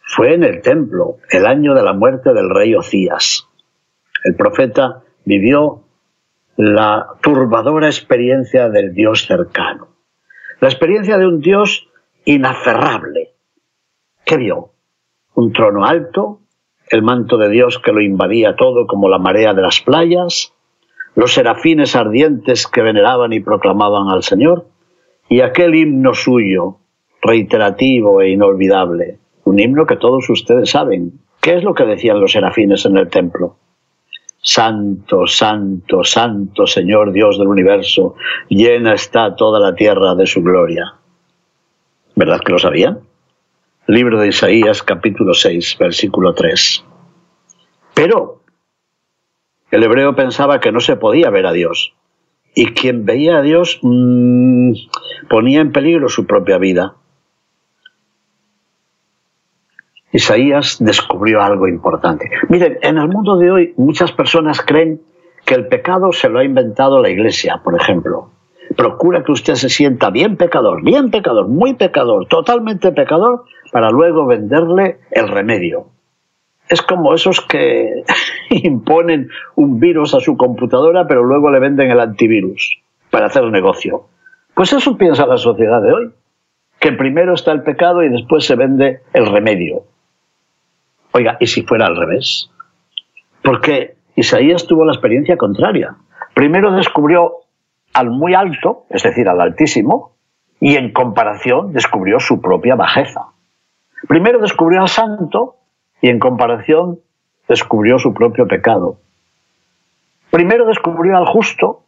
Fue 0.01 0.33
en 0.33 0.43
el 0.43 0.62
templo, 0.62 1.17
el 1.29 1.45
año 1.45 1.73
de 1.73 1.83
la 1.83 1.93
muerte 1.93 2.33
del 2.33 2.50
rey 2.50 2.75
Ocías. 2.75 3.47
El 4.23 4.35
profeta 4.35 5.03
vivió 5.25 5.83
la 6.55 7.07
turbadora 7.21 7.88
experiencia 7.88 8.69
del 8.69 8.93
Dios 8.93 9.25
cercano, 9.25 9.88
la 10.59 10.67
experiencia 10.67 11.17
de 11.17 11.25
un 11.25 11.39
Dios 11.39 11.89
inaferrable. 12.25 13.33
¿Qué 14.25 14.38
vio? 14.38 14.71
Un 15.35 15.51
trono 15.51 15.85
alto, 15.85 16.41
el 16.89 17.01
manto 17.01 17.38
de 17.38 17.50
Dios 17.50 17.79
que 17.79 17.91
lo 17.91 18.01
invadía 18.01 18.55
todo 18.55 18.85
como 18.85 19.09
la 19.09 19.17
marea 19.17 19.53
de 19.53 19.62
las 19.62 19.79
playas, 19.81 20.53
los 21.15 21.34
serafines 21.34 21.96
ardientes 21.96 22.67
que 22.67 22.82
veneraban 22.82 23.34
y 23.34 23.39
proclamaban 23.39 24.10
al 24.10 24.24
Señor, 24.24 24.65
y 25.29 25.41
aquel 25.41 25.75
himno 25.75 26.13
suyo, 26.13 26.77
reiterativo 27.22 28.22
e 28.22 28.32
inolvidable, 28.32 29.20
un 29.46 29.60
himno 29.60 29.86
que 29.86 29.96
todos 29.96 30.29
ustedes 30.29 30.70
saben. 30.70 31.20
¿Qué 31.41 31.55
es 31.55 31.63
lo 31.63 31.74
que 31.74 31.86
decían 31.86 32.20
los 32.20 32.32
serafines 32.32 32.86
en 32.86 32.98
el 32.98 33.10
templo? 33.10 33.58
Santo, 34.41 35.25
santo, 35.25 36.03
santo 36.03 36.67
Señor 36.67 37.13
Dios 37.13 37.38
del 37.38 37.48
universo, 37.48 38.15
llena 38.50 38.93
está 38.93 39.36
toda 39.36 39.60
la 39.60 39.74
tierra 39.74 40.15
de 40.15 40.25
su 40.25 40.41
gloria. 40.41 40.96
¿Verdad 42.15 42.41
que 42.41 42.51
lo 42.51 42.60
sabían? 42.60 43.00
Libro 43.88 44.20
de 44.20 44.27
Isaías 44.27 44.84
capítulo 44.84 45.34
6, 45.34 45.77
versículo 45.79 46.34
3. 46.34 46.86
Pero 47.93 48.42
el 49.74 49.82
hebreo 49.82 50.15
pensaba 50.15 50.60
que 50.60 50.72
no 50.72 50.80
se 50.80 50.98
podía 50.98 51.32
ver 51.32 51.48
a 51.48 51.51
Dios. 51.51 51.96
Y 52.53 52.74
quien 52.74 53.06
veía 53.06 53.38
a 53.38 53.42
Dios 53.42 53.80
mmm, 53.82 54.74
ponía 55.27 55.62
en 55.62 55.72
peligro 55.72 56.10
su 56.10 56.27
propia 56.27 56.60
vida. 56.60 56.94
Isaías 60.12 60.77
descubrió 60.80 61.42
algo 61.42 61.68
importante. 61.68 62.30
Miren, 62.50 62.77
en 62.84 63.00
el 63.00 63.08
mundo 63.08 63.36
de 63.36 63.50
hoy 63.50 63.74
muchas 63.75 64.12
personas 64.12 64.62
creen 64.62 65.01
que 65.44 65.56
el 65.56 65.68
pecado 65.68 66.12
se 66.12 66.30
lo 66.30 66.38
ha 66.38 66.44
inventado 66.44 67.01
la 67.01 67.10
iglesia, 67.10 67.60
por 67.63 67.75
ejemplo. 67.75 68.30
Procura 68.77 69.24
que 69.24 69.32
usted 69.32 69.56
se 69.56 69.70
sienta 69.70 70.12
bien 70.12 70.38
pecador, 70.38 70.84
bien 70.84 71.10
pecador, 71.10 71.48
muy 71.48 71.74
pecador, 71.74 72.27
totalmente 72.27 72.92
pecador, 72.92 73.46
para 73.72 73.89
luego 73.89 74.27
venderle 74.27 75.00
el 75.10 75.30
remedio. 75.30 75.88
Es 76.74 76.82
como 76.82 77.13
esos 77.13 77.39
que 77.42 78.03
imponen 78.50 79.30
un 79.56 79.80
virus 79.80 80.15
a 80.15 80.20
su 80.20 80.36
computadora, 80.36 81.06
pero 81.06 81.24
luego 81.24 81.51
le 81.51 81.60
venden 81.60 81.92
el 81.92 82.00
antivirus 82.00 82.80
para 83.12 83.27
hacer 83.27 83.44
negocio. 83.44 84.08
Pues 84.56 84.74
eso 84.74 84.98
piensa 84.98 85.27
la 85.27 85.38
sociedad 85.38 85.84
de 85.84 85.94
hoy, 85.94 86.12
que 86.80 86.92
primero 86.94 87.36
está 87.36 87.51
el 87.51 87.62
pecado 87.62 88.01
y 88.01 88.10
después 88.10 88.44
se 88.44 88.56
vende 88.56 89.01
el 89.13 89.27
remedio. 89.27 89.84
Oiga, 91.12 91.38
¿y 91.39 91.46
si 91.46 91.62
fuera 91.62 91.86
al 91.86 91.96
revés? 91.96 92.50
Porque 93.44 93.94
Isaías 94.15 94.65
tuvo 94.65 94.84
la 94.84 94.94
experiencia 94.94 95.38
contraria. 95.38 95.98
Primero 96.34 96.72
descubrió 96.72 97.34
al 97.94 98.10
muy 98.10 98.34
alto, 98.34 98.88
es 98.89 99.03
decir, 99.03 99.30
al 99.30 99.42
altísimo, 99.42 100.15
y 100.60 100.75
en 100.75 100.92
comparación 100.92 101.72
descubrió 101.72 102.20
su 102.20 102.42
propia 102.42 102.74
bajeza. 102.74 103.27
Primero 104.08 104.39
descubrió 104.39 104.82
al 104.82 104.88
santo 104.88 105.58
y 106.03 106.10
en 106.10 106.19
comparación 106.19 107.00
descubrió 107.48 107.98
su 107.98 108.13
propio 108.13 108.48
pecado. 108.48 108.98
Primero 110.29 110.67
descubrió 110.67 111.17
al 111.17 111.25
justo 111.25 111.81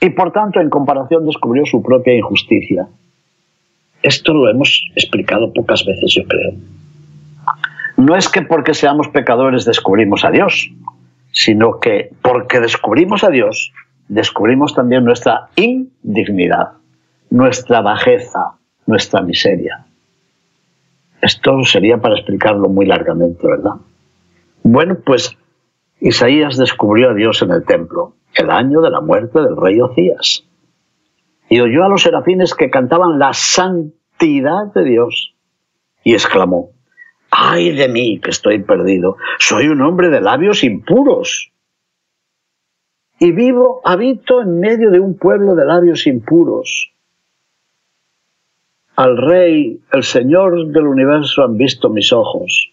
y 0.00 0.10
por 0.10 0.32
tanto 0.32 0.60
en 0.60 0.70
comparación 0.70 1.24
descubrió 1.24 1.64
su 1.66 1.84
propia 1.84 2.16
injusticia. 2.16 2.88
Esto 4.02 4.34
lo 4.34 4.50
hemos 4.50 4.90
explicado 4.96 5.52
pocas 5.52 5.84
veces, 5.84 6.12
yo 6.12 6.24
creo 6.26 6.54
no 7.96 8.16
es 8.16 8.28
que 8.28 8.42
porque 8.42 8.74
seamos 8.74 9.08
pecadores 9.08 9.64
descubrimos 9.64 10.24
a 10.24 10.30
Dios, 10.30 10.70
sino 11.30 11.78
que 11.78 12.10
porque 12.22 12.60
descubrimos 12.60 13.24
a 13.24 13.30
Dios, 13.30 13.72
descubrimos 14.08 14.74
también 14.74 15.04
nuestra 15.04 15.48
indignidad, 15.56 16.72
nuestra 17.30 17.80
bajeza, 17.80 18.56
nuestra 18.86 19.22
miseria. 19.22 19.84
Esto 21.22 21.62
sería 21.64 21.98
para 21.98 22.16
explicarlo 22.16 22.68
muy 22.68 22.84
largamente, 22.84 23.46
¿verdad? 23.46 23.76
Bueno, 24.64 24.98
pues 25.06 25.38
Isaías 26.00 26.56
descubrió 26.56 27.10
a 27.10 27.14
Dios 27.14 27.42
en 27.42 27.52
el 27.52 27.64
templo, 27.64 28.16
el 28.34 28.50
año 28.50 28.80
de 28.80 28.90
la 28.90 29.00
muerte 29.00 29.40
del 29.40 29.56
rey 29.56 29.80
Ocías, 29.80 30.44
y 31.48 31.60
oyó 31.60 31.84
a 31.84 31.88
los 31.88 32.02
serafines 32.02 32.54
que 32.54 32.70
cantaban 32.70 33.20
la 33.20 33.32
santidad 33.34 34.72
de 34.74 34.82
Dios, 34.82 35.36
y 36.02 36.14
exclamó, 36.14 36.70
ay 37.30 37.70
de 37.70 37.88
mí 37.88 38.18
que 38.18 38.30
estoy 38.30 38.60
perdido, 38.64 39.16
soy 39.38 39.68
un 39.68 39.80
hombre 39.80 40.08
de 40.08 40.20
labios 40.20 40.64
impuros. 40.64 41.52
Y 43.20 43.30
vivo, 43.30 43.80
habito 43.84 44.42
en 44.42 44.58
medio 44.58 44.90
de 44.90 44.98
un 44.98 45.16
pueblo 45.16 45.54
de 45.54 45.66
labios 45.66 46.08
impuros. 46.08 46.91
Al 48.96 49.16
Rey, 49.16 49.80
el 49.92 50.02
Señor 50.02 50.68
del 50.68 50.86
universo 50.86 51.42
han 51.42 51.56
visto 51.56 51.88
mis 51.88 52.12
ojos. 52.12 52.72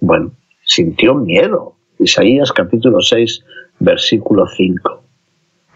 Bueno, 0.00 0.32
sintió 0.64 1.14
miedo. 1.14 1.76
Isaías 1.98 2.52
capítulo 2.52 3.00
6, 3.00 3.44
versículo 3.80 4.46
5. 4.46 5.02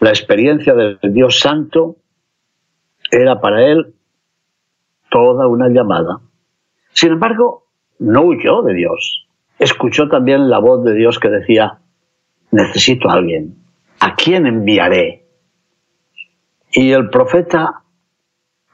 La 0.00 0.10
experiencia 0.10 0.74
del 0.74 0.98
Dios 1.12 1.40
Santo 1.40 1.96
era 3.10 3.40
para 3.40 3.66
él 3.66 3.94
toda 5.10 5.46
una 5.46 5.68
llamada. 5.68 6.20
Sin 6.92 7.12
embargo, 7.12 7.66
no 7.98 8.22
huyó 8.22 8.62
de 8.62 8.74
Dios. 8.74 9.26
Escuchó 9.58 10.08
también 10.08 10.48
la 10.48 10.58
voz 10.58 10.84
de 10.84 10.94
Dios 10.94 11.18
que 11.18 11.28
decía, 11.28 11.80
necesito 12.50 13.10
a 13.10 13.14
alguien. 13.14 13.56
¿A 14.00 14.14
quién 14.14 14.46
enviaré? 14.46 15.26
Y 16.70 16.92
el 16.92 17.10
profeta, 17.10 17.82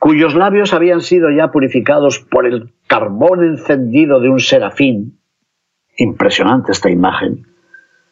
cuyos 0.05 0.35
labios 0.35 0.75
habían 0.75 1.01
sido 1.01 1.31
ya 1.31 1.51
purificados 1.51 2.19
por 2.19 2.47
el 2.47 2.75
carbón 2.87 3.43
encendido 3.43 4.21
de 4.21 4.29
un 4.29 4.39
serafín, 4.39 5.19
impresionante 5.97 6.73
esta 6.73 6.91
imagen, 6.91 7.47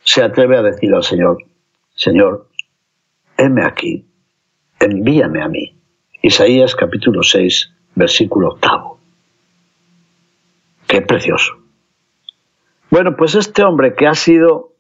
se 0.02 0.22
atreve 0.22 0.56
a 0.56 0.62
decir 0.62 0.94
al 0.94 1.02
Señor, 1.02 1.37
Señor, 1.94 2.49
heme 3.37 3.66
aquí, 3.66 4.06
envíame 4.80 5.42
a 5.42 5.49
mí. 5.49 5.76
Isaías 6.22 6.75
capítulo 6.75 7.22
6, 7.22 7.75
versículo 7.94 8.52
octavo. 8.52 8.99
Qué 10.87 11.02
precioso. 11.02 11.58
Bueno, 12.88 13.16
pues 13.18 13.34
este 13.34 13.64
hombre 13.64 13.94
que 13.94 14.06
ha 14.06 14.14
sido 14.14 14.70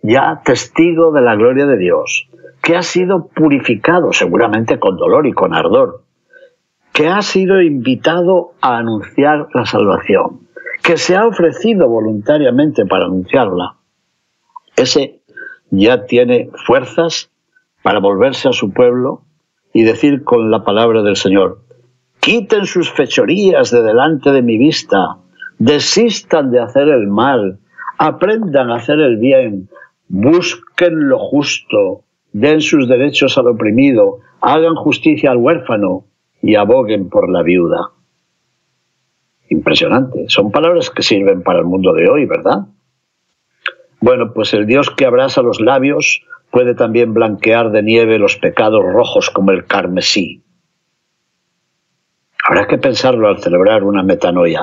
ya 0.00 0.40
testigo 0.42 1.12
de 1.12 1.20
la 1.20 1.34
gloria 1.34 1.66
de 1.66 1.76
Dios, 1.76 2.30
que 2.62 2.76
ha 2.76 2.82
sido 2.82 3.26
purificado 3.26 4.14
seguramente 4.14 4.78
con 4.78 4.96
dolor 4.96 5.26
y 5.26 5.34
con 5.34 5.54
ardor, 5.54 6.04
que 6.92 7.08
ha 7.08 7.22
sido 7.22 7.62
invitado 7.62 8.52
a 8.60 8.76
anunciar 8.76 9.48
la 9.54 9.64
salvación, 9.64 10.40
que 10.82 10.98
se 10.98 11.16
ha 11.16 11.26
ofrecido 11.26 11.88
voluntariamente 11.88 12.84
para 12.84 13.06
anunciarla, 13.06 13.76
ese 14.76 15.20
ya 15.70 16.04
tiene 16.04 16.50
fuerzas 16.66 17.30
para 17.82 17.98
volverse 17.98 18.48
a 18.48 18.52
su 18.52 18.72
pueblo 18.72 19.22
y 19.72 19.84
decir 19.84 20.22
con 20.22 20.50
la 20.50 20.64
palabra 20.64 21.02
del 21.02 21.16
Señor, 21.16 21.62
quiten 22.20 22.66
sus 22.66 22.90
fechorías 22.92 23.70
de 23.70 23.82
delante 23.82 24.30
de 24.30 24.42
mi 24.42 24.58
vista, 24.58 25.16
desistan 25.58 26.50
de 26.50 26.60
hacer 26.60 26.88
el 26.88 27.08
mal, 27.08 27.58
aprendan 27.96 28.70
a 28.70 28.76
hacer 28.76 29.00
el 29.00 29.16
bien, 29.16 29.68
busquen 30.08 31.08
lo 31.08 31.18
justo, 31.18 32.04
den 32.32 32.60
sus 32.60 32.86
derechos 32.86 33.38
al 33.38 33.48
oprimido, 33.48 34.18
hagan 34.42 34.74
justicia 34.74 35.30
al 35.30 35.38
huérfano 35.38 36.04
y 36.42 36.56
aboguen 36.56 37.08
por 37.08 37.30
la 37.30 37.42
viuda. 37.42 37.92
Impresionante. 39.48 40.24
Son 40.28 40.50
palabras 40.50 40.90
que 40.90 41.02
sirven 41.02 41.42
para 41.42 41.60
el 41.60 41.64
mundo 41.64 41.92
de 41.92 42.08
hoy, 42.08 42.26
¿verdad? 42.26 42.66
Bueno, 44.00 44.32
pues 44.34 44.52
el 44.52 44.66
Dios 44.66 44.90
que 44.90 45.06
abraza 45.06 45.42
los 45.42 45.60
labios 45.60 46.22
puede 46.50 46.74
también 46.74 47.14
blanquear 47.14 47.70
de 47.70 47.82
nieve 47.82 48.18
los 48.18 48.36
pecados 48.36 48.82
rojos 48.84 49.30
como 49.30 49.52
el 49.52 49.64
carmesí. 49.64 50.42
Habrá 52.44 52.66
que 52.66 52.78
pensarlo 52.78 53.28
al 53.28 53.40
celebrar 53.40 53.84
una 53.84 54.02
metanoia. 54.02 54.62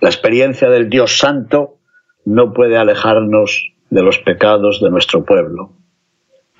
La 0.00 0.08
experiencia 0.08 0.68
del 0.68 0.90
Dios 0.90 1.18
Santo 1.18 1.76
no 2.24 2.52
puede 2.52 2.76
alejarnos 2.76 3.72
de 3.90 4.02
los 4.02 4.18
pecados 4.18 4.80
de 4.80 4.90
nuestro 4.90 5.24
pueblo, 5.24 5.72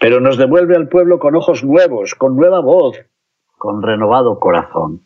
pero 0.00 0.21
nos 0.21 0.38
devuelve 0.38 0.76
al 0.76 0.88
pueblo 0.88 1.18
con 1.18 1.35
ojos 1.35 1.64
nuevos, 1.64 2.14
con 2.14 2.37
nueva 2.37 2.61
voz, 2.61 2.97
con 3.59 3.83
renovado 3.83 4.38
corazón. 4.38 5.03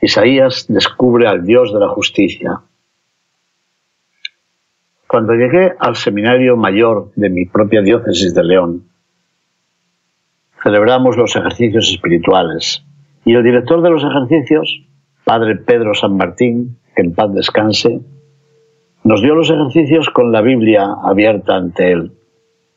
Isaías 0.00 0.66
descubre 0.68 1.26
al 1.26 1.44
Dios 1.44 1.72
de 1.72 1.80
la 1.80 1.88
justicia. 1.88 2.60
Cuando 5.08 5.32
llegué 5.34 5.72
al 5.78 5.96
seminario 5.96 6.56
mayor 6.56 7.10
de 7.16 7.30
mi 7.30 7.46
propia 7.46 7.80
diócesis 7.80 8.34
de 8.34 8.44
León, 8.44 8.84
celebramos 10.62 11.16
los 11.16 11.34
ejercicios 11.34 11.90
espirituales 11.90 12.84
y 13.24 13.34
el 13.34 13.42
director 13.42 13.82
de 13.82 13.90
los 13.90 14.04
ejercicios, 14.04 14.82
Padre 15.24 15.56
Pedro 15.56 15.94
San 15.94 16.16
Martín, 16.16 16.78
que 16.94 17.02
en 17.02 17.14
paz 17.14 17.32
descanse, 17.32 18.00
nos 19.04 19.22
dio 19.22 19.34
los 19.34 19.50
ejercicios 19.50 20.10
con 20.10 20.32
la 20.32 20.42
Biblia 20.42 20.86
abierta 21.02 21.56
ante 21.56 21.92
él. 21.92 22.12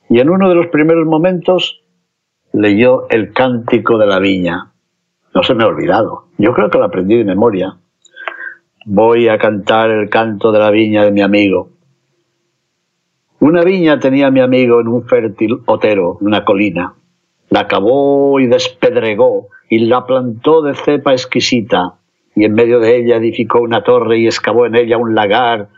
Y 0.10 0.20
en 0.20 0.30
uno 0.30 0.48
de 0.50 0.56
los 0.56 0.68
primeros 0.68 1.06
momentos 1.06 1.84
leyó 2.54 3.08
el 3.10 3.34
cántico 3.34 3.98
de 3.98 4.08
la 4.08 4.20
viña. 4.20 4.72
No 5.34 5.44
se 5.44 5.54
me 5.54 5.64
ha 5.64 5.68
olvidado. 5.68 6.28
Yo 6.38 6.54
creo 6.54 6.70
que 6.70 6.78
lo 6.78 6.86
aprendí 6.86 7.18
de 7.18 7.26
memoria. 7.26 7.78
Voy 8.86 9.28
a 9.28 9.38
cantar 9.38 9.92
el 9.92 10.10
canto 10.10 10.52
de 10.52 10.60
la 10.60 10.72
viña 10.72 11.04
de 11.04 11.12
mi 11.12 11.22
amigo. 11.22 11.70
Una 13.40 13.64
viña 13.64 14.00
tenía 14.00 14.32
mi 14.32 14.42
amigo 14.42 14.82
en 14.82 14.88
un 14.88 15.06
fértil 15.06 15.62
otero, 15.66 16.18
una 16.22 16.44
colina. 16.44 16.96
La 17.50 17.68
cavó 17.68 18.40
y 18.40 18.48
despedregó 18.48 19.48
y 19.70 19.80
la 19.80 20.06
plantó 20.06 20.62
de 20.62 20.76
cepa 20.76 21.14
exquisita 21.14 21.96
y 22.36 22.46
en 22.46 22.54
medio 22.54 22.80
de 22.80 22.98
ella 22.98 23.18
edificó 23.18 23.62
una 23.62 23.84
torre 23.84 24.20
y 24.20 24.26
excavó 24.26 24.66
en 24.66 24.76
ella 24.76 24.98
un 24.98 25.16
lagar 25.16 25.70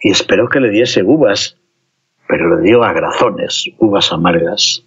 y 0.00 0.10
esperó 0.10 0.48
que 0.48 0.60
le 0.60 0.70
diese 0.70 1.02
uvas, 1.02 1.58
pero 2.26 2.56
le 2.56 2.62
dio 2.62 2.82
a 2.82 2.92
grazones, 2.92 3.70
uvas 3.78 4.12
amargas. 4.12 4.84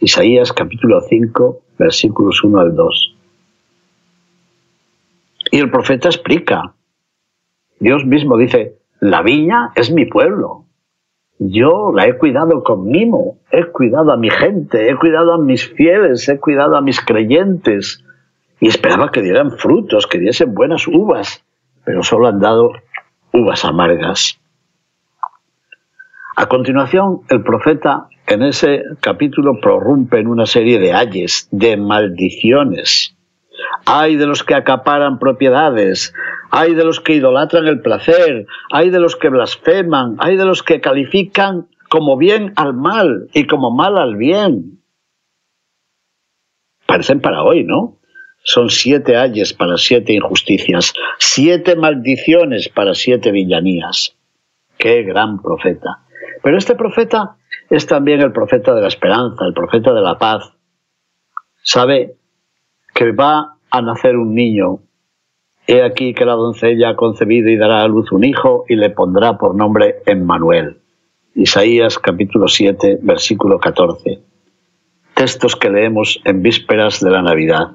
Isaías 0.00 0.54
capítulo 0.54 1.02
5, 1.02 1.60
versículos 1.78 2.42
1 2.42 2.58
al 2.58 2.74
2. 2.74 3.16
Y 5.52 5.58
el 5.58 5.70
profeta 5.70 6.08
explica, 6.08 6.72
Dios 7.78 8.06
mismo 8.06 8.38
dice, 8.38 8.78
la 9.00 9.20
viña 9.20 9.72
es 9.74 9.92
mi 9.92 10.06
pueblo. 10.06 10.64
Yo 11.38 11.92
la 11.94 12.06
he 12.06 12.16
cuidado 12.16 12.62
con 12.62 12.88
mimo, 12.88 13.38
he 13.50 13.64
cuidado 13.66 14.12
a 14.12 14.16
mi 14.16 14.30
gente, 14.30 14.90
he 14.90 14.96
cuidado 14.96 15.34
a 15.34 15.38
mis 15.38 15.68
fieles, 15.68 16.26
he 16.30 16.38
cuidado 16.38 16.76
a 16.76 16.80
mis 16.80 17.00
creyentes 17.00 18.02
y 18.58 18.68
esperaba 18.68 19.10
que 19.10 19.20
dieran 19.20 19.52
frutos, 19.52 20.06
que 20.06 20.18
diesen 20.18 20.54
buenas 20.54 20.86
uvas, 20.86 21.44
pero 21.84 22.02
solo 22.02 22.28
han 22.28 22.40
dado 22.40 22.72
uvas 23.32 23.66
amargas. 23.66 24.40
A 26.36 26.46
continuación, 26.46 27.20
el 27.28 27.42
profeta 27.42 28.08
en 28.30 28.42
ese 28.42 28.84
capítulo 29.00 29.60
prorrumpe 29.60 30.18
en 30.18 30.28
una 30.28 30.46
serie 30.46 30.78
de 30.78 30.92
ayes, 30.92 31.48
de 31.50 31.76
maldiciones. 31.76 33.16
Hay 33.86 34.16
de 34.16 34.26
los 34.26 34.44
que 34.44 34.54
acaparan 34.54 35.18
propiedades, 35.18 36.14
hay 36.50 36.74
de 36.74 36.84
los 36.84 37.00
que 37.00 37.14
idolatran 37.14 37.66
el 37.66 37.80
placer, 37.80 38.46
hay 38.70 38.90
de 38.90 39.00
los 39.00 39.16
que 39.16 39.28
blasfeman, 39.28 40.16
hay 40.18 40.36
de 40.36 40.44
los 40.44 40.62
que 40.62 40.80
califican 40.80 41.66
como 41.88 42.16
bien 42.16 42.52
al 42.56 42.72
mal 42.72 43.28
y 43.34 43.46
como 43.46 43.70
mal 43.70 43.98
al 43.98 44.16
bien. 44.16 44.80
Parecen 46.86 47.20
para 47.20 47.42
hoy, 47.42 47.64
¿no? 47.64 47.98
Son 48.42 48.70
siete 48.70 49.16
ayes 49.16 49.52
para 49.52 49.76
siete 49.76 50.12
injusticias, 50.12 50.94
siete 51.18 51.74
maldiciones 51.76 52.68
para 52.68 52.94
siete 52.94 53.32
villanías. 53.32 54.16
Qué 54.78 55.02
gran 55.02 55.42
profeta. 55.42 56.04
Pero 56.42 56.56
este 56.56 56.74
profeta 56.74 57.36
es 57.70 57.86
también 57.86 58.20
el 58.20 58.32
profeta 58.32 58.74
de 58.74 58.82
la 58.82 58.88
esperanza, 58.88 59.46
el 59.46 59.54
profeta 59.54 59.94
de 59.94 60.00
la 60.00 60.18
paz. 60.18 60.52
Sabe 61.62 62.16
que 62.92 63.12
va 63.12 63.56
a 63.70 63.80
nacer 63.80 64.16
un 64.16 64.34
niño. 64.34 64.80
He 65.68 65.82
aquí 65.82 66.12
que 66.12 66.24
la 66.24 66.32
doncella 66.32 66.90
ha 66.90 66.96
concebido 66.96 67.48
y 67.48 67.56
dará 67.56 67.82
a 67.82 67.88
luz 67.88 68.10
un 68.10 68.24
hijo 68.24 68.64
y 68.68 68.74
le 68.74 68.90
pondrá 68.90 69.38
por 69.38 69.54
nombre 69.54 70.02
Emmanuel. 70.04 70.78
Isaías 71.36 72.00
capítulo 72.00 72.48
7, 72.48 72.98
versículo 73.02 73.60
14. 73.60 74.20
Textos 75.14 75.54
que 75.54 75.70
leemos 75.70 76.20
en 76.24 76.42
vísperas 76.42 76.98
de 76.98 77.10
la 77.10 77.22
Navidad 77.22 77.68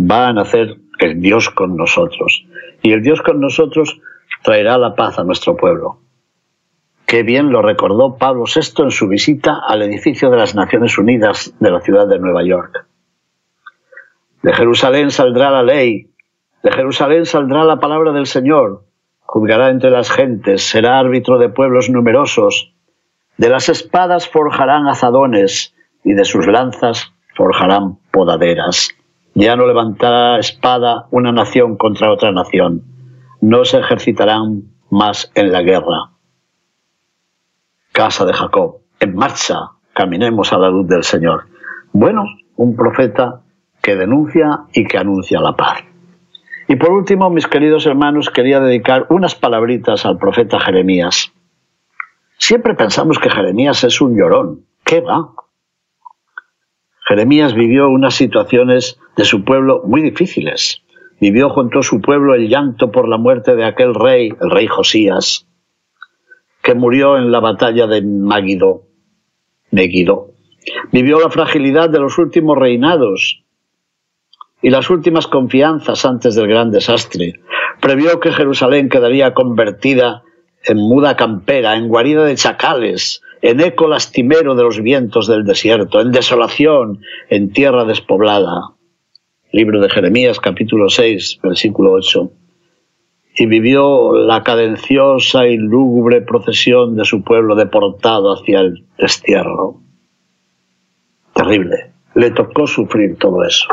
va 0.00 0.28
a 0.28 0.32
nacer 0.32 0.78
el 1.00 1.20
Dios 1.20 1.50
con 1.50 1.76
nosotros. 1.76 2.46
Y 2.82 2.92
el 2.92 3.02
Dios 3.02 3.20
con 3.20 3.40
nosotros 3.40 4.00
traerá 4.42 4.78
la 4.78 4.94
paz 4.94 5.18
a 5.18 5.24
nuestro 5.24 5.54
pueblo. 5.54 5.98
Qué 7.12 7.24
bien 7.24 7.52
lo 7.52 7.60
recordó 7.60 8.16
Pablo 8.16 8.44
VI 8.44 8.84
en 8.84 8.90
su 8.90 9.06
visita 9.06 9.60
al 9.68 9.82
edificio 9.82 10.30
de 10.30 10.38
las 10.38 10.54
Naciones 10.54 10.96
Unidas 10.96 11.52
de 11.60 11.70
la 11.70 11.82
ciudad 11.82 12.08
de 12.08 12.18
Nueva 12.18 12.42
York. 12.42 12.86
De 14.42 14.54
Jerusalén 14.54 15.10
saldrá 15.10 15.50
la 15.50 15.62
ley, 15.62 16.08
de 16.62 16.72
Jerusalén 16.72 17.26
saldrá 17.26 17.64
la 17.64 17.80
palabra 17.80 18.12
del 18.12 18.24
Señor, 18.24 18.84
juzgará 19.26 19.68
entre 19.68 19.90
las 19.90 20.10
gentes, 20.10 20.62
será 20.62 20.98
árbitro 20.98 21.36
de 21.36 21.50
pueblos 21.50 21.90
numerosos, 21.90 22.72
de 23.36 23.50
las 23.50 23.68
espadas 23.68 24.26
forjarán 24.26 24.88
azadones 24.88 25.74
y 26.04 26.14
de 26.14 26.24
sus 26.24 26.46
lanzas 26.46 27.12
forjarán 27.36 27.98
podaderas. 28.10 28.88
Ya 29.34 29.54
no 29.54 29.66
levantará 29.66 30.38
espada 30.38 31.08
una 31.10 31.30
nación 31.30 31.76
contra 31.76 32.10
otra 32.10 32.32
nación. 32.32 32.84
No 33.42 33.66
se 33.66 33.80
ejercitarán 33.80 34.62
más 34.88 35.30
en 35.34 35.52
la 35.52 35.60
guerra. 35.60 36.11
Casa 37.92 38.24
de 38.24 38.32
Jacob, 38.32 38.78
en 39.00 39.14
marcha, 39.14 39.72
caminemos 39.92 40.52
a 40.54 40.58
la 40.58 40.70
luz 40.70 40.88
del 40.88 41.04
Señor. 41.04 41.44
Bueno, 41.92 42.24
un 42.56 42.74
profeta 42.74 43.42
que 43.82 43.96
denuncia 43.96 44.60
y 44.72 44.86
que 44.86 44.96
anuncia 44.96 45.40
la 45.40 45.54
paz. 45.54 45.84
Y 46.68 46.76
por 46.76 46.92
último, 46.92 47.28
mis 47.28 47.46
queridos 47.46 47.84
hermanos, 47.84 48.30
quería 48.30 48.60
dedicar 48.60 49.06
unas 49.10 49.34
palabritas 49.34 50.06
al 50.06 50.16
profeta 50.16 50.58
Jeremías. 50.58 51.32
Siempre 52.38 52.74
pensamos 52.74 53.18
que 53.18 53.28
Jeremías 53.28 53.84
es 53.84 54.00
un 54.00 54.16
llorón. 54.16 54.64
¿Qué 54.84 55.02
va? 55.02 55.32
Jeremías 57.06 57.52
vivió 57.52 57.90
unas 57.90 58.14
situaciones 58.14 58.98
de 59.16 59.26
su 59.26 59.44
pueblo 59.44 59.82
muy 59.84 60.00
difíciles. 60.00 60.82
Vivió 61.20 61.50
junto 61.50 61.80
a 61.80 61.82
su 61.82 62.00
pueblo 62.00 62.34
el 62.34 62.48
llanto 62.48 62.90
por 62.90 63.06
la 63.06 63.18
muerte 63.18 63.54
de 63.54 63.66
aquel 63.66 63.94
rey, 63.94 64.30
el 64.40 64.50
rey 64.50 64.66
Josías, 64.66 65.46
que 66.62 66.74
murió 66.74 67.16
en 67.18 67.32
la 67.32 67.40
batalla 67.40 67.86
de 67.86 68.02
Megiddo. 68.02 68.84
Vivió 70.92 71.18
la 71.18 71.30
fragilidad 71.30 71.90
de 71.90 71.98
los 71.98 72.18
últimos 72.18 72.56
reinados 72.56 73.42
y 74.60 74.70
las 74.70 74.90
últimas 74.90 75.26
confianzas 75.26 76.04
antes 76.04 76.34
del 76.36 76.46
gran 76.46 76.70
desastre. 76.70 77.34
Previó 77.80 78.20
que 78.20 78.32
Jerusalén 78.32 78.88
quedaría 78.88 79.34
convertida 79.34 80.22
en 80.64 80.76
muda 80.76 81.16
campera, 81.16 81.74
en 81.74 81.88
guarida 81.88 82.24
de 82.24 82.36
chacales, 82.36 83.22
en 83.40 83.60
eco 83.60 83.88
lastimero 83.88 84.54
de 84.54 84.62
los 84.62 84.80
vientos 84.80 85.26
del 85.26 85.44
desierto, 85.44 86.00
en 86.00 86.12
desolación, 86.12 87.00
en 87.28 87.52
tierra 87.52 87.84
despoblada. 87.84 88.74
Libro 89.50 89.80
de 89.80 89.90
Jeremías 89.90 90.38
capítulo 90.38 90.88
6, 90.88 91.40
versículo 91.42 91.90
8. 91.92 92.30
Y 93.34 93.46
vivió 93.46 94.12
la 94.12 94.42
cadenciosa 94.42 95.46
y 95.46 95.56
lúgubre 95.56 96.20
procesión 96.20 96.96
de 96.96 97.04
su 97.04 97.22
pueblo 97.24 97.54
deportado 97.54 98.34
hacia 98.34 98.60
el 98.60 98.84
destierro. 98.98 99.80
Terrible. 101.34 101.92
Le 102.14 102.30
tocó 102.30 102.66
sufrir 102.66 103.16
todo 103.16 103.42
eso. 103.44 103.68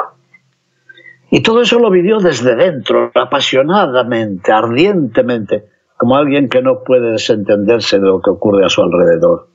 Y 1.30 1.42
todo 1.42 1.62
eso 1.62 1.78
lo 1.78 1.92
vivió 1.92 2.20
desde 2.20 2.56
dentro, 2.56 3.12
apasionadamente, 3.14 4.52
ardientemente, 4.52 5.66
como 5.98 6.16
alguien 6.16 6.48
que 6.48 6.62
no 6.62 6.84
puede 6.84 7.12
desentenderse 7.12 8.00
de 8.00 8.08
lo 8.08 8.22
que 8.22 8.30
ocurre 8.30 8.66
a 8.66 8.70
su 8.70 8.82
alrededor. 8.82 9.50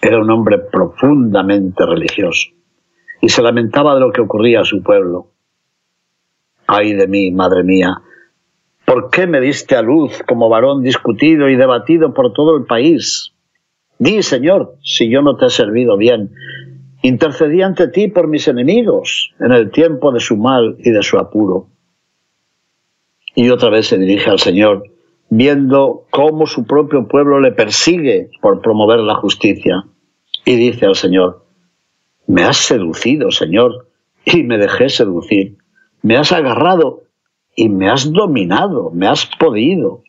Era 0.00 0.20
un 0.20 0.30
hombre 0.30 0.58
profundamente 0.58 1.84
religioso 1.84 2.50
y 3.20 3.28
se 3.30 3.42
lamentaba 3.42 3.94
de 3.94 4.00
lo 4.00 4.12
que 4.12 4.20
ocurría 4.20 4.60
a 4.60 4.64
su 4.64 4.82
pueblo. 4.82 5.28
Ay 6.66 6.92
de 6.92 7.08
mí, 7.08 7.30
madre 7.30 7.64
mía, 7.64 8.02
¿por 8.84 9.10
qué 9.10 9.26
me 9.26 9.40
diste 9.40 9.76
a 9.76 9.82
luz 9.82 10.22
como 10.26 10.48
varón 10.48 10.82
discutido 10.82 11.48
y 11.48 11.56
debatido 11.56 12.14
por 12.14 12.32
todo 12.32 12.56
el 12.56 12.64
país? 12.64 13.32
Di, 13.98 14.22
Señor, 14.22 14.76
si 14.82 15.08
yo 15.08 15.22
no 15.22 15.36
te 15.36 15.46
he 15.46 15.50
servido 15.50 15.96
bien, 15.96 16.30
intercedí 17.02 17.62
ante 17.62 17.88
ti 17.88 18.08
por 18.08 18.28
mis 18.28 18.48
enemigos 18.48 19.32
en 19.40 19.52
el 19.52 19.70
tiempo 19.70 20.12
de 20.12 20.20
su 20.20 20.36
mal 20.36 20.76
y 20.78 20.90
de 20.90 21.02
su 21.02 21.18
apuro. 21.18 21.68
Y 23.34 23.50
otra 23.50 23.70
vez 23.70 23.86
se 23.88 23.98
dirige 23.98 24.30
al 24.30 24.38
Señor, 24.38 24.84
viendo 25.28 26.06
cómo 26.10 26.46
su 26.46 26.66
propio 26.66 27.08
pueblo 27.08 27.40
le 27.40 27.52
persigue 27.52 28.30
por 28.40 28.60
promover 28.60 29.00
la 29.00 29.14
justicia. 29.16 29.84
Y 30.44 30.56
dice 30.56 30.86
al 30.86 30.94
Señor, 30.94 31.44
me 32.26 32.42
has 32.42 32.58
seducido, 32.58 33.30
Señor, 33.30 33.88
y 34.24 34.42
me 34.42 34.58
dejé 34.58 34.88
seducir. 34.88 35.58
Me 36.02 36.16
has 36.16 36.32
agarrado 36.32 37.03
y 37.56 37.68
me 37.68 37.88
has 37.88 38.12
dominado, 38.12 38.90
me 38.90 39.06
has 39.06 39.26
podido. 39.26 40.02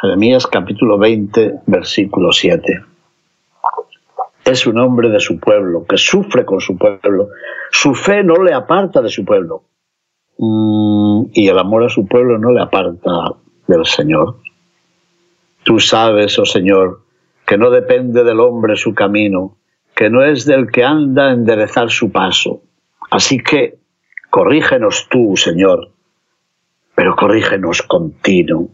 Jeremías 0.00 0.46
capítulo 0.46 0.98
20, 0.98 1.60
versículo 1.66 2.32
7 2.32 2.90
es 4.50 4.66
un 4.66 4.78
hombre 4.78 5.08
de 5.08 5.20
su 5.20 5.38
pueblo, 5.38 5.84
que 5.88 5.96
sufre 5.96 6.44
con 6.44 6.60
su 6.60 6.76
pueblo. 6.76 7.28
Su 7.70 7.94
fe 7.94 8.22
no 8.22 8.42
le 8.42 8.52
aparta 8.52 9.00
de 9.00 9.08
su 9.08 9.24
pueblo. 9.24 9.62
Mm, 10.38 11.26
y 11.32 11.48
el 11.48 11.58
amor 11.58 11.84
a 11.84 11.88
su 11.88 12.06
pueblo 12.06 12.38
no 12.38 12.52
le 12.52 12.62
aparta 12.62 13.10
del 13.66 13.84
Señor. 13.86 14.36
Tú 15.62 15.78
sabes, 15.78 16.38
oh 16.38 16.46
Señor, 16.46 17.02
que 17.46 17.58
no 17.58 17.70
depende 17.70 18.24
del 18.24 18.40
hombre 18.40 18.76
su 18.76 18.94
camino, 18.94 19.56
que 19.94 20.08
no 20.08 20.24
es 20.24 20.46
del 20.46 20.70
que 20.70 20.84
anda 20.84 21.28
a 21.28 21.32
enderezar 21.32 21.90
su 21.90 22.10
paso. 22.10 22.62
Así 23.10 23.38
que 23.38 23.78
corrígenos 24.30 25.08
tú, 25.10 25.36
Señor, 25.36 25.90
pero 27.00 27.16
corrígenos 27.16 27.80
continuo, 27.80 28.68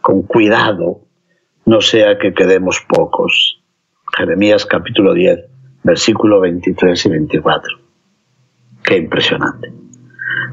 con 0.00 0.22
cuidado, 0.22 1.00
no 1.66 1.80
sea 1.80 2.16
que 2.16 2.34
quedemos 2.34 2.78
pocos. 2.88 3.60
Jeremías 4.16 4.64
capítulo 4.64 5.12
10, 5.12 5.40
versículo 5.82 6.38
23 6.38 7.04
y 7.04 7.08
24. 7.08 7.78
Qué 8.84 8.96
impresionante. 8.96 9.72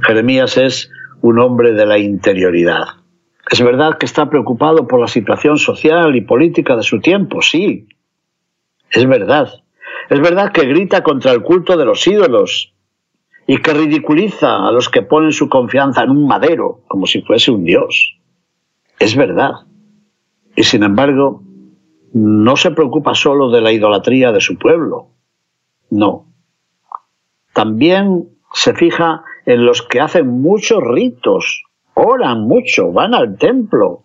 Jeremías 0.02 0.58
es 0.58 0.90
un 1.22 1.38
hombre 1.38 1.74
de 1.74 1.86
la 1.86 2.00
interioridad. 2.00 2.86
Es 3.52 3.62
verdad 3.62 4.00
que 4.00 4.08
está 4.08 4.28
preocupado 4.28 4.88
por 4.88 5.00
la 5.00 5.08
situación 5.08 5.60
social 5.60 6.16
y 6.16 6.22
política 6.22 6.76
de 6.76 6.82
su 6.82 7.00
tiempo, 7.00 7.44
sí. 7.44 7.88
Es 8.90 9.08
verdad. 9.08 9.48
Es 10.10 10.20
verdad 10.20 10.52
que 10.52 10.66
grita 10.66 11.04
contra 11.04 11.34
el 11.34 11.44
culto 11.44 11.78
de 11.78 11.86
los 11.86 12.08
ídolos 12.08 12.74
y 13.52 13.58
que 13.64 13.74
ridiculiza 13.74 14.68
a 14.68 14.72
los 14.72 14.90
que 14.90 15.02
ponen 15.02 15.32
su 15.32 15.50
confianza 15.50 16.04
en 16.04 16.12
un 16.12 16.28
madero 16.28 16.82
como 16.88 17.08
si 17.08 17.24
fuese 17.24 17.50
un 17.50 17.64
dios. 17.64 18.16
Es 19.00 19.16
verdad. 19.16 19.66
Y 20.56 20.62
sin 20.62 20.84
embargo, 20.84 21.42
no 22.14 22.56
se 22.56 22.70
preocupa 22.70 23.16
solo 23.16 23.50
de 23.50 23.62
la 23.62 23.72
idolatría 23.72 24.32
de 24.32 24.40
su 24.40 24.60
pueblo, 24.60 25.08
no. 25.90 26.28
También 27.52 28.30
se 28.54 28.76
fija 28.76 29.24
en 29.48 29.66
los 29.66 29.82
que 29.82 30.00
hacen 30.00 30.28
muchos 30.28 30.84
ritos, 30.84 31.64
oran 31.96 32.42
mucho, 32.42 32.92
van 32.92 33.16
al 33.16 33.40
templo, 33.40 34.04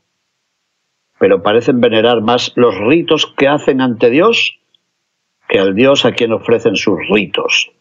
pero 1.18 1.42
parecen 1.42 1.82
venerar 1.82 2.22
más 2.22 2.54
los 2.56 2.78
ritos 2.78 3.26
que 3.36 3.48
hacen 3.48 3.82
ante 3.82 4.08
Dios 4.08 4.58
que 5.50 5.58
al 5.58 5.74
Dios 5.74 6.06
a 6.06 6.12
quien 6.12 6.32
ofrecen 6.32 6.76
sus 6.76 6.96
ritos. 7.10 7.73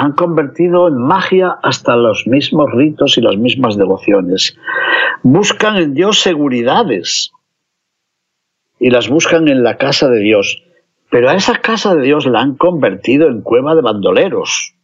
Han 0.00 0.12
convertido 0.12 0.86
en 0.86 0.96
magia 0.96 1.58
hasta 1.60 1.96
los 1.96 2.28
mismos 2.28 2.70
ritos 2.72 3.18
y 3.18 3.20
las 3.20 3.36
mismas 3.36 3.76
devociones. 3.76 4.56
Buscan 5.24 5.76
en 5.76 5.92
Dios 5.92 6.20
seguridades, 6.20 7.32
y 8.78 8.90
las 8.90 9.08
buscan 9.08 9.48
en 9.48 9.62
la 9.62 9.76
casa 9.76 10.08
de 10.08 10.20
Dios. 10.20 10.62
Pero 11.10 11.30
a 11.30 11.34
esa 11.34 11.56
casa 11.56 11.94
de 11.94 12.02
Dios 12.02 12.26
la 12.26 12.40
han 12.40 12.54
convertido 12.56 13.28
en 13.28 13.42
cueva 13.42 13.74
de 13.74 13.82
bandoleros. 13.82 14.74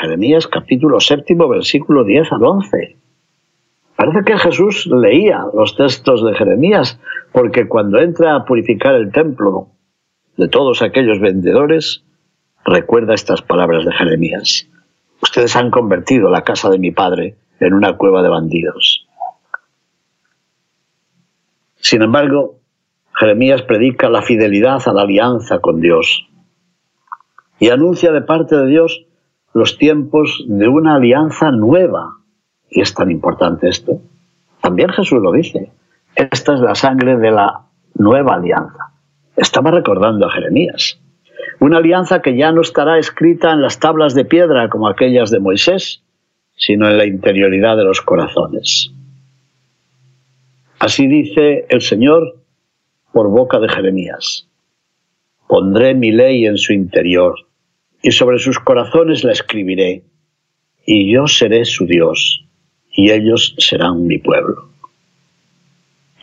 Jeremías 0.00 0.46
capítulo 0.46 1.00
séptimo, 1.00 1.48
versículo 1.48 2.04
10 2.04 2.32
al 2.32 2.44
11. 2.44 2.96
Parece 3.96 4.24
que 4.24 4.38
Jesús 4.38 4.86
leía 4.86 5.44
los 5.52 5.76
textos 5.76 6.24
de 6.24 6.34
Jeremías, 6.34 7.00
porque 7.32 7.68
cuando 7.68 7.98
entra 7.98 8.36
a 8.36 8.44
purificar 8.44 8.94
el 8.94 9.10
templo 9.10 9.68
de 10.36 10.48
todos 10.48 10.82
aquellos 10.82 11.18
vendedores, 11.20 12.04
recuerda 12.64 13.14
estas 13.14 13.42
palabras 13.42 13.84
de 13.84 13.92
Jeremías. 13.92 14.68
Ustedes 15.22 15.56
han 15.56 15.70
convertido 15.70 16.30
la 16.30 16.42
casa 16.42 16.70
de 16.70 16.78
mi 16.78 16.90
padre 16.90 17.36
en 17.60 17.74
una 17.74 17.96
cueva 17.96 18.22
de 18.22 18.28
bandidos. 18.28 19.06
Sin 21.76 22.02
embargo, 22.02 22.56
Jeremías 23.14 23.62
predica 23.62 24.08
la 24.08 24.22
fidelidad 24.22 24.80
a 24.86 24.92
la 24.92 25.02
alianza 25.02 25.58
con 25.58 25.80
Dios 25.80 26.28
y 27.58 27.68
anuncia 27.68 28.12
de 28.12 28.22
parte 28.22 28.56
de 28.56 28.66
Dios 28.66 29.04
los 29.52 29.78
tiempos 29.78 30.44
de 30.46 30.68
una 30.68 30.94
alianza 30.94 31.50
nueva. 31.50 32.16
Y 32.70 32.80
es 32.80 32.94
tan 32.94 33.10
importante 33.10 33.68
esto. 33.68 34.00
También 34.60 34.90
Jesús 34.90 35.20
lo 35.20 35.32
dice. 35.32 35.72
Esta 36.14 36.54
es 36.54 36.60
la 36.60 36.74
sangre 36.74 37.16
de 37.16 37.30
la 37.30 37.66
nueva 37.94 38.34
alianza. 38.34 38.92
Estaba 39.36 39.70
recordando 39.70 40.26
a 40.26 40.30
Jeremías. 40.30 40.99
Una 41.58 41.78
alianza 41.78 42.22
que 42.22 42.36
ya 42.36 42.52
no 42.52 42.60
estará 42.60 42.98
escrita 42.98 43.52
en 43.52 43.62
las 43.62 43.78
tablas 43.78 44.14
de 44.14 44.24
piedra 44.24 44.68
como 44.68 44.88
aquellas 44.88 45.30
de 45.30 45.40
Moisés, 45.40 46.02
sino 46.56 46.88
en 46.88 46.98
la 46.98 47.06
interioridad 47.06 47.76
de 47.76 47.84
los 47.84 48.00
corazones. 48.00 48.90
Así 50.78 51.06
dice 51.06 51.66
el 51.68 51.82
Señor 51.82 52.36
por 53.12 53.28
boca 53.28 53.58
de 53.58 53.68
Jeremías. 53.68 54.46
Pondré 55.46 55.94
mi 55.94 56.12
ley 56.12 56.46
en 56.46 56.56
su 56.56 56.72
interior, 56.72 57.34
y 58.02 58.12
sobre 58.12 58.38
sus 58.38 58.58
corazones 58.58 59.24
la 59.24 59.32
escribiré, 59.32 60.04
y 60.86 61.12
yo 61.12 61.26
seré 61.26 61.64
su 61.64 61.86
Dios, 61.86 62.46
y 62.92 63.10
ellos 63.10 63.54
serán 63.58 64.06
mi 64.06 64.18
pueblo. 64.18 64.70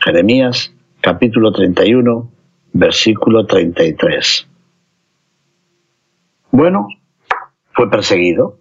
Jeremías 0.00 0.72
capítulo 1.00 1.52
31, 1.52 2.30
versículo 2.72 3.46
33. 3.46 4.48
Bueno, 6.50 6.88
fue 7.72 7.90
perseguido, 7.90 8.58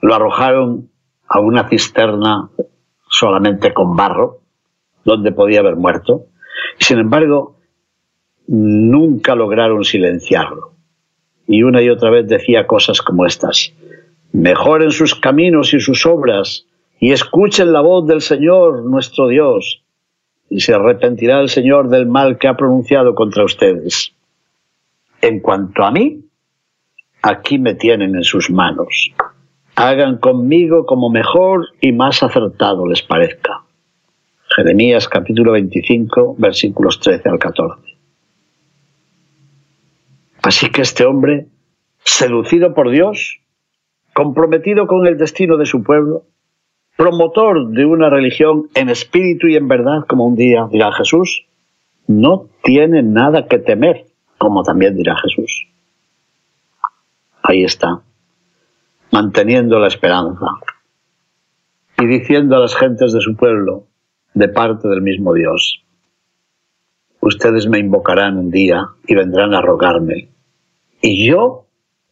lo 0.00 0.14
arrojaron 0.14 0.90
a 1.28 1.40
una 1.40 1.68
cisterna 1.68 2.50
solamente 3.08 3.72
con 3.72 3.96
barro, 3.96 4.40
donde 5.04 5.32
podía 5.32 5.60
haber 5.60 5.76
muerto, 5.76 6.26
sin 6.78 6.98
embargo 6.98 7.56
nunca 8.46 9.34
lograron 9.34 9.84
silenciarlo. 9.84 10.72
Y 11.46 11.62
una 11.62 11.82
y 11.82 11.90
otra 11.90 12.10
vez 12.10 12.26
decía 12.26 12.66
cosas 12.66 13.02
como 13.02 13.26
estas. 13.26 13.72
Mejoren 14.32 14.90
sus 14.90 15.14
caminos 15.14 15.72
y 15.74 15.80
sus 15.80 16.06
obras 16.06 16.66
y 16.98 17.12
escuchen 17.12 17.72
la 17.72 17.80
voz 17.80 18.06
del 18.06 18.20
Señor 18.20 18.84
nuestro 18.84 19.28
Dios 19.28 19.82
y 20.48 20.60
se 20.60 20.74
arrepentirá 20.74 21.40
el 21.40 21.48
Señor 21.48 21.88
del 21.88 22.06
mal 22.06 22.38
que 22.38 22.48
ha 22.48 22.56
pronunciado 22.56 23.14
contra 23.14 23.44
ustedes. 23.44 24.12
En 25.20 25.40
cuanto 25.40 25.82
a 25.82 25.90
mí, 25.90 26.25
aquí 27.22 27.58
me 27.58 27.74
tienen 27.74 28.14
en 28.14 28.24
sus 28.24 28.50
manos. 28.50 29.12
Hagan 29.74 30.18
conmigo 30.18 30.86
como 30.86 31.10
mejor 31.10 31.66
y 31.80 31.92
más 31.92 32.22
acertado 32.22 32.86
les 32.86 33.02
parezca. 33.02 33.62
Jeremías 34.56 35.08
capítulo 35.08 35.52
25 35.52 36.36
versículos 36.38 37.00
13 37.00 37.28
al 37.28 37.38
14. 37.38 37.96
Así 40.42 40.70
que 40.70 40.82
este 40.82 41.04
hombre, 41.04 41.46
seducido 42.04 42.72
por 42.72 42.90
Dios, 42.90 43.40
comprometido 44.14 44.86
con 44.86 45.06
el 45.06 45.18
destino 45.18 45.56
de 45.56 45.66
su 45.66 45.82
pueblo, 45.82 46.22
promotor 46.96 47.68
de 47.70 47.84
una 47.84 48.08
religión 48.08 48.68
en 48.74 48.88
espíritu 48.88 49.48
y 49.48 49.56
en 49.56 49.68
verdad, 49.68 50.06
como 50.08 50.24
un 50.24 50.36
día 50.36 50.68
dirá 50.70 50.92
Jesús, 50.92 51.46
no 52.06 52.46
tiene 52.62 53.02
nada 53.02 53.46
que 53.46 53.58
temer, 53.58 54.06
como 54.38 54.62
también 54.62 54.96
dirá 54.96 55.16
Jesús. 55.16 55.66
Ahí 57.48 57.62
está, 57.62 58.02
manteniendo 59.12 59.78
la 59.78 59.86
esperanza 59.86 60.46
y 61.96 62.06
diciendo 62.06 62.56
a 62.56 62.58
las 62.58 62.74
gentes 62.74 63.12
de 63.12 63.20
su 63.20 63.36
pueblo, 63.36 63.86
de 64.34 64.48
parte 64.48 64.88
del 64.88 65.00
mismo 65.00 65.32
Dios, 65.32 65.84
ustedes 67.20 67.68
me 67.68 67.78
invocarán 67.78 68.36
un 68.36 68.50
día 68.50 68.88
y 69.06 69.14
vendrán 69.14 69.54
a 69.54 69.60
rogarme 69.60 70.30
y 71.00 71.28
yo 71.28 71.68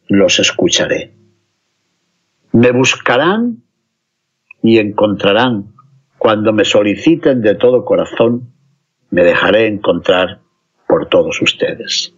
los 0.07 0.39
escucharé. 0.39 1.13
Me 2.53 2.71
buscarán 2.71 3.61
y 4.63 4.79
encontrarán. 4.79 5.73
Cuando 6.17 6.53
me 6.53 6.63
soliciten 6.63 7.41
de 7.41 7.55
todo 7.55 7.83
corazón, 7.83 8.53
me 9.09 9.23
dejaré 9.23 9.67
encontrar 9.67 10.39
por 10.87 11.09
todos 11.09 11.41
ustedes. 11.41 12.14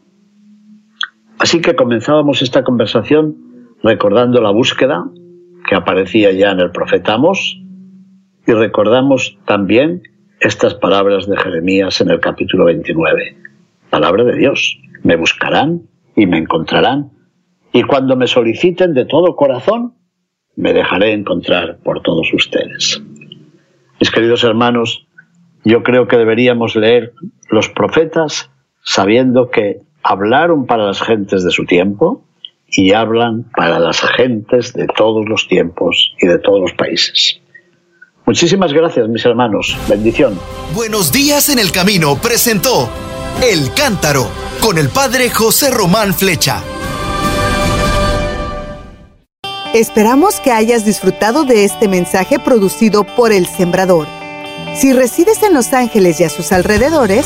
Así 1.39 1.62
que 1.62 1.76
comenzábamos 1.76 2.41
esta 2.41 2.63
conversación 2.63 3.36
recordando 3.84 4.41
la 4.41 4.50
búsqueda 4.50 5.06
que 5.67 5.76
aparecía 5.76 6.32
ya 6.32 6.52
en 6.52 6.60
el 6.60 6.71
profeta 6.71 7.13
Amos 7.13 7.62
y 8.47 8.54
recordamos 8.54 9.38
también 9.45 10.02
estas 10.39 10.73
palabras 10.73 11.28
de 11.28 11.38
Jeremías 11.38 12.02
en 12.02 12.10
el 12.10 12.19
capítulo 12.19 12.65
29. 12.65 13.38
Palabra 13.89 14.23
de 14.23 14.36
Dios, 14.36 14.80
me 15.04 15.15
buscarán 15.15 15.84
y 16.15 16.26
me 16.26 16.38
encontrarán 16.38 17.12
y 17.71 17.84
cuando 17.84 18.15
me 18.15 18.28
soliciten 18.28 18.93
de 18.93 19.06
todo 19.06 19.36
corazón, 19.36 19.93
me 20.56 20.73
dejaré 20.73 21.13
encontrar 21.13 21.78
por 21.84 22.02
todos 22.02 22.34
ustedes. 22.34 23.04
Mis 24.00 24.10
queridos 24.10 24.43
hermanos, 24.43 25.08
yo 25.63 25.84
creo 25.84 26.08
que 26.08 26.17
deberíamos 26.17 26.76
leer 26.76 27.13
los 27.52 27.69
profetas 27.69 28.50
sabiendo 28.82 29.52
que 29.52 29.82
hablaron 30.03 30.65
para 30.65 30.86
las 30.86 31.01
gentes 31.01 31.43
de 31.43 31.51
su 31.51 31.65
tiempo 31.65 32.23
y 32.69 32.93
hablan 32.93 33.43
para 33.55 33.79
las 33.79 34.01
gentes 34.01 34.73
de 34.73 34.88
todos 34.88 35.27
los 35.27 35.47
tiempos 35.47 36.13
y 36.19 36.27
de 36.27 36.38
todos 36.39 36.62
los 36.62 36.73
países. 36.73 37.39
Muchísimas 38.25 38.73
gracias, 38.73 39.07
mis 39.07 39.25
hermanos. 39.25 39.77
Bendición. 39.88 40.38
Buenos 40.75 41.13
días 41.13 41.49
en 41.49 41.60
el 41.60 41.71
camino 41.71 42.17
presentó 42.21 42.89
El 43.41 43.73
Cántaro 43.73 44.27
con 44.62 44.77
el 44.77 44.89
padre 44.89 45.29
José 45.29 45.71
Román 45.71 46.13
Flecha. 46.13 46.62
Esperamos 49.73 50.39
que 50.39 50.51
hayas 50.51 50.86
disfrutado 50.86 51.43
de 51.43 51.63
este 51.63 51.88
mensaje 51.88 52.39
producido 52.39 53.03
por 53.03 53.31
El 53.31 53.45
Sembrador. 53.45 54.07
Si 54.75 54.91
resides 54.91 55.43
en 55.43 55.53
Los 55.53 55.71
Ángeles 55.71 56.19
y 56.19 56.23
a 56.23 56.29
sus 56.29 56.51
alrededores, 56.51 57.25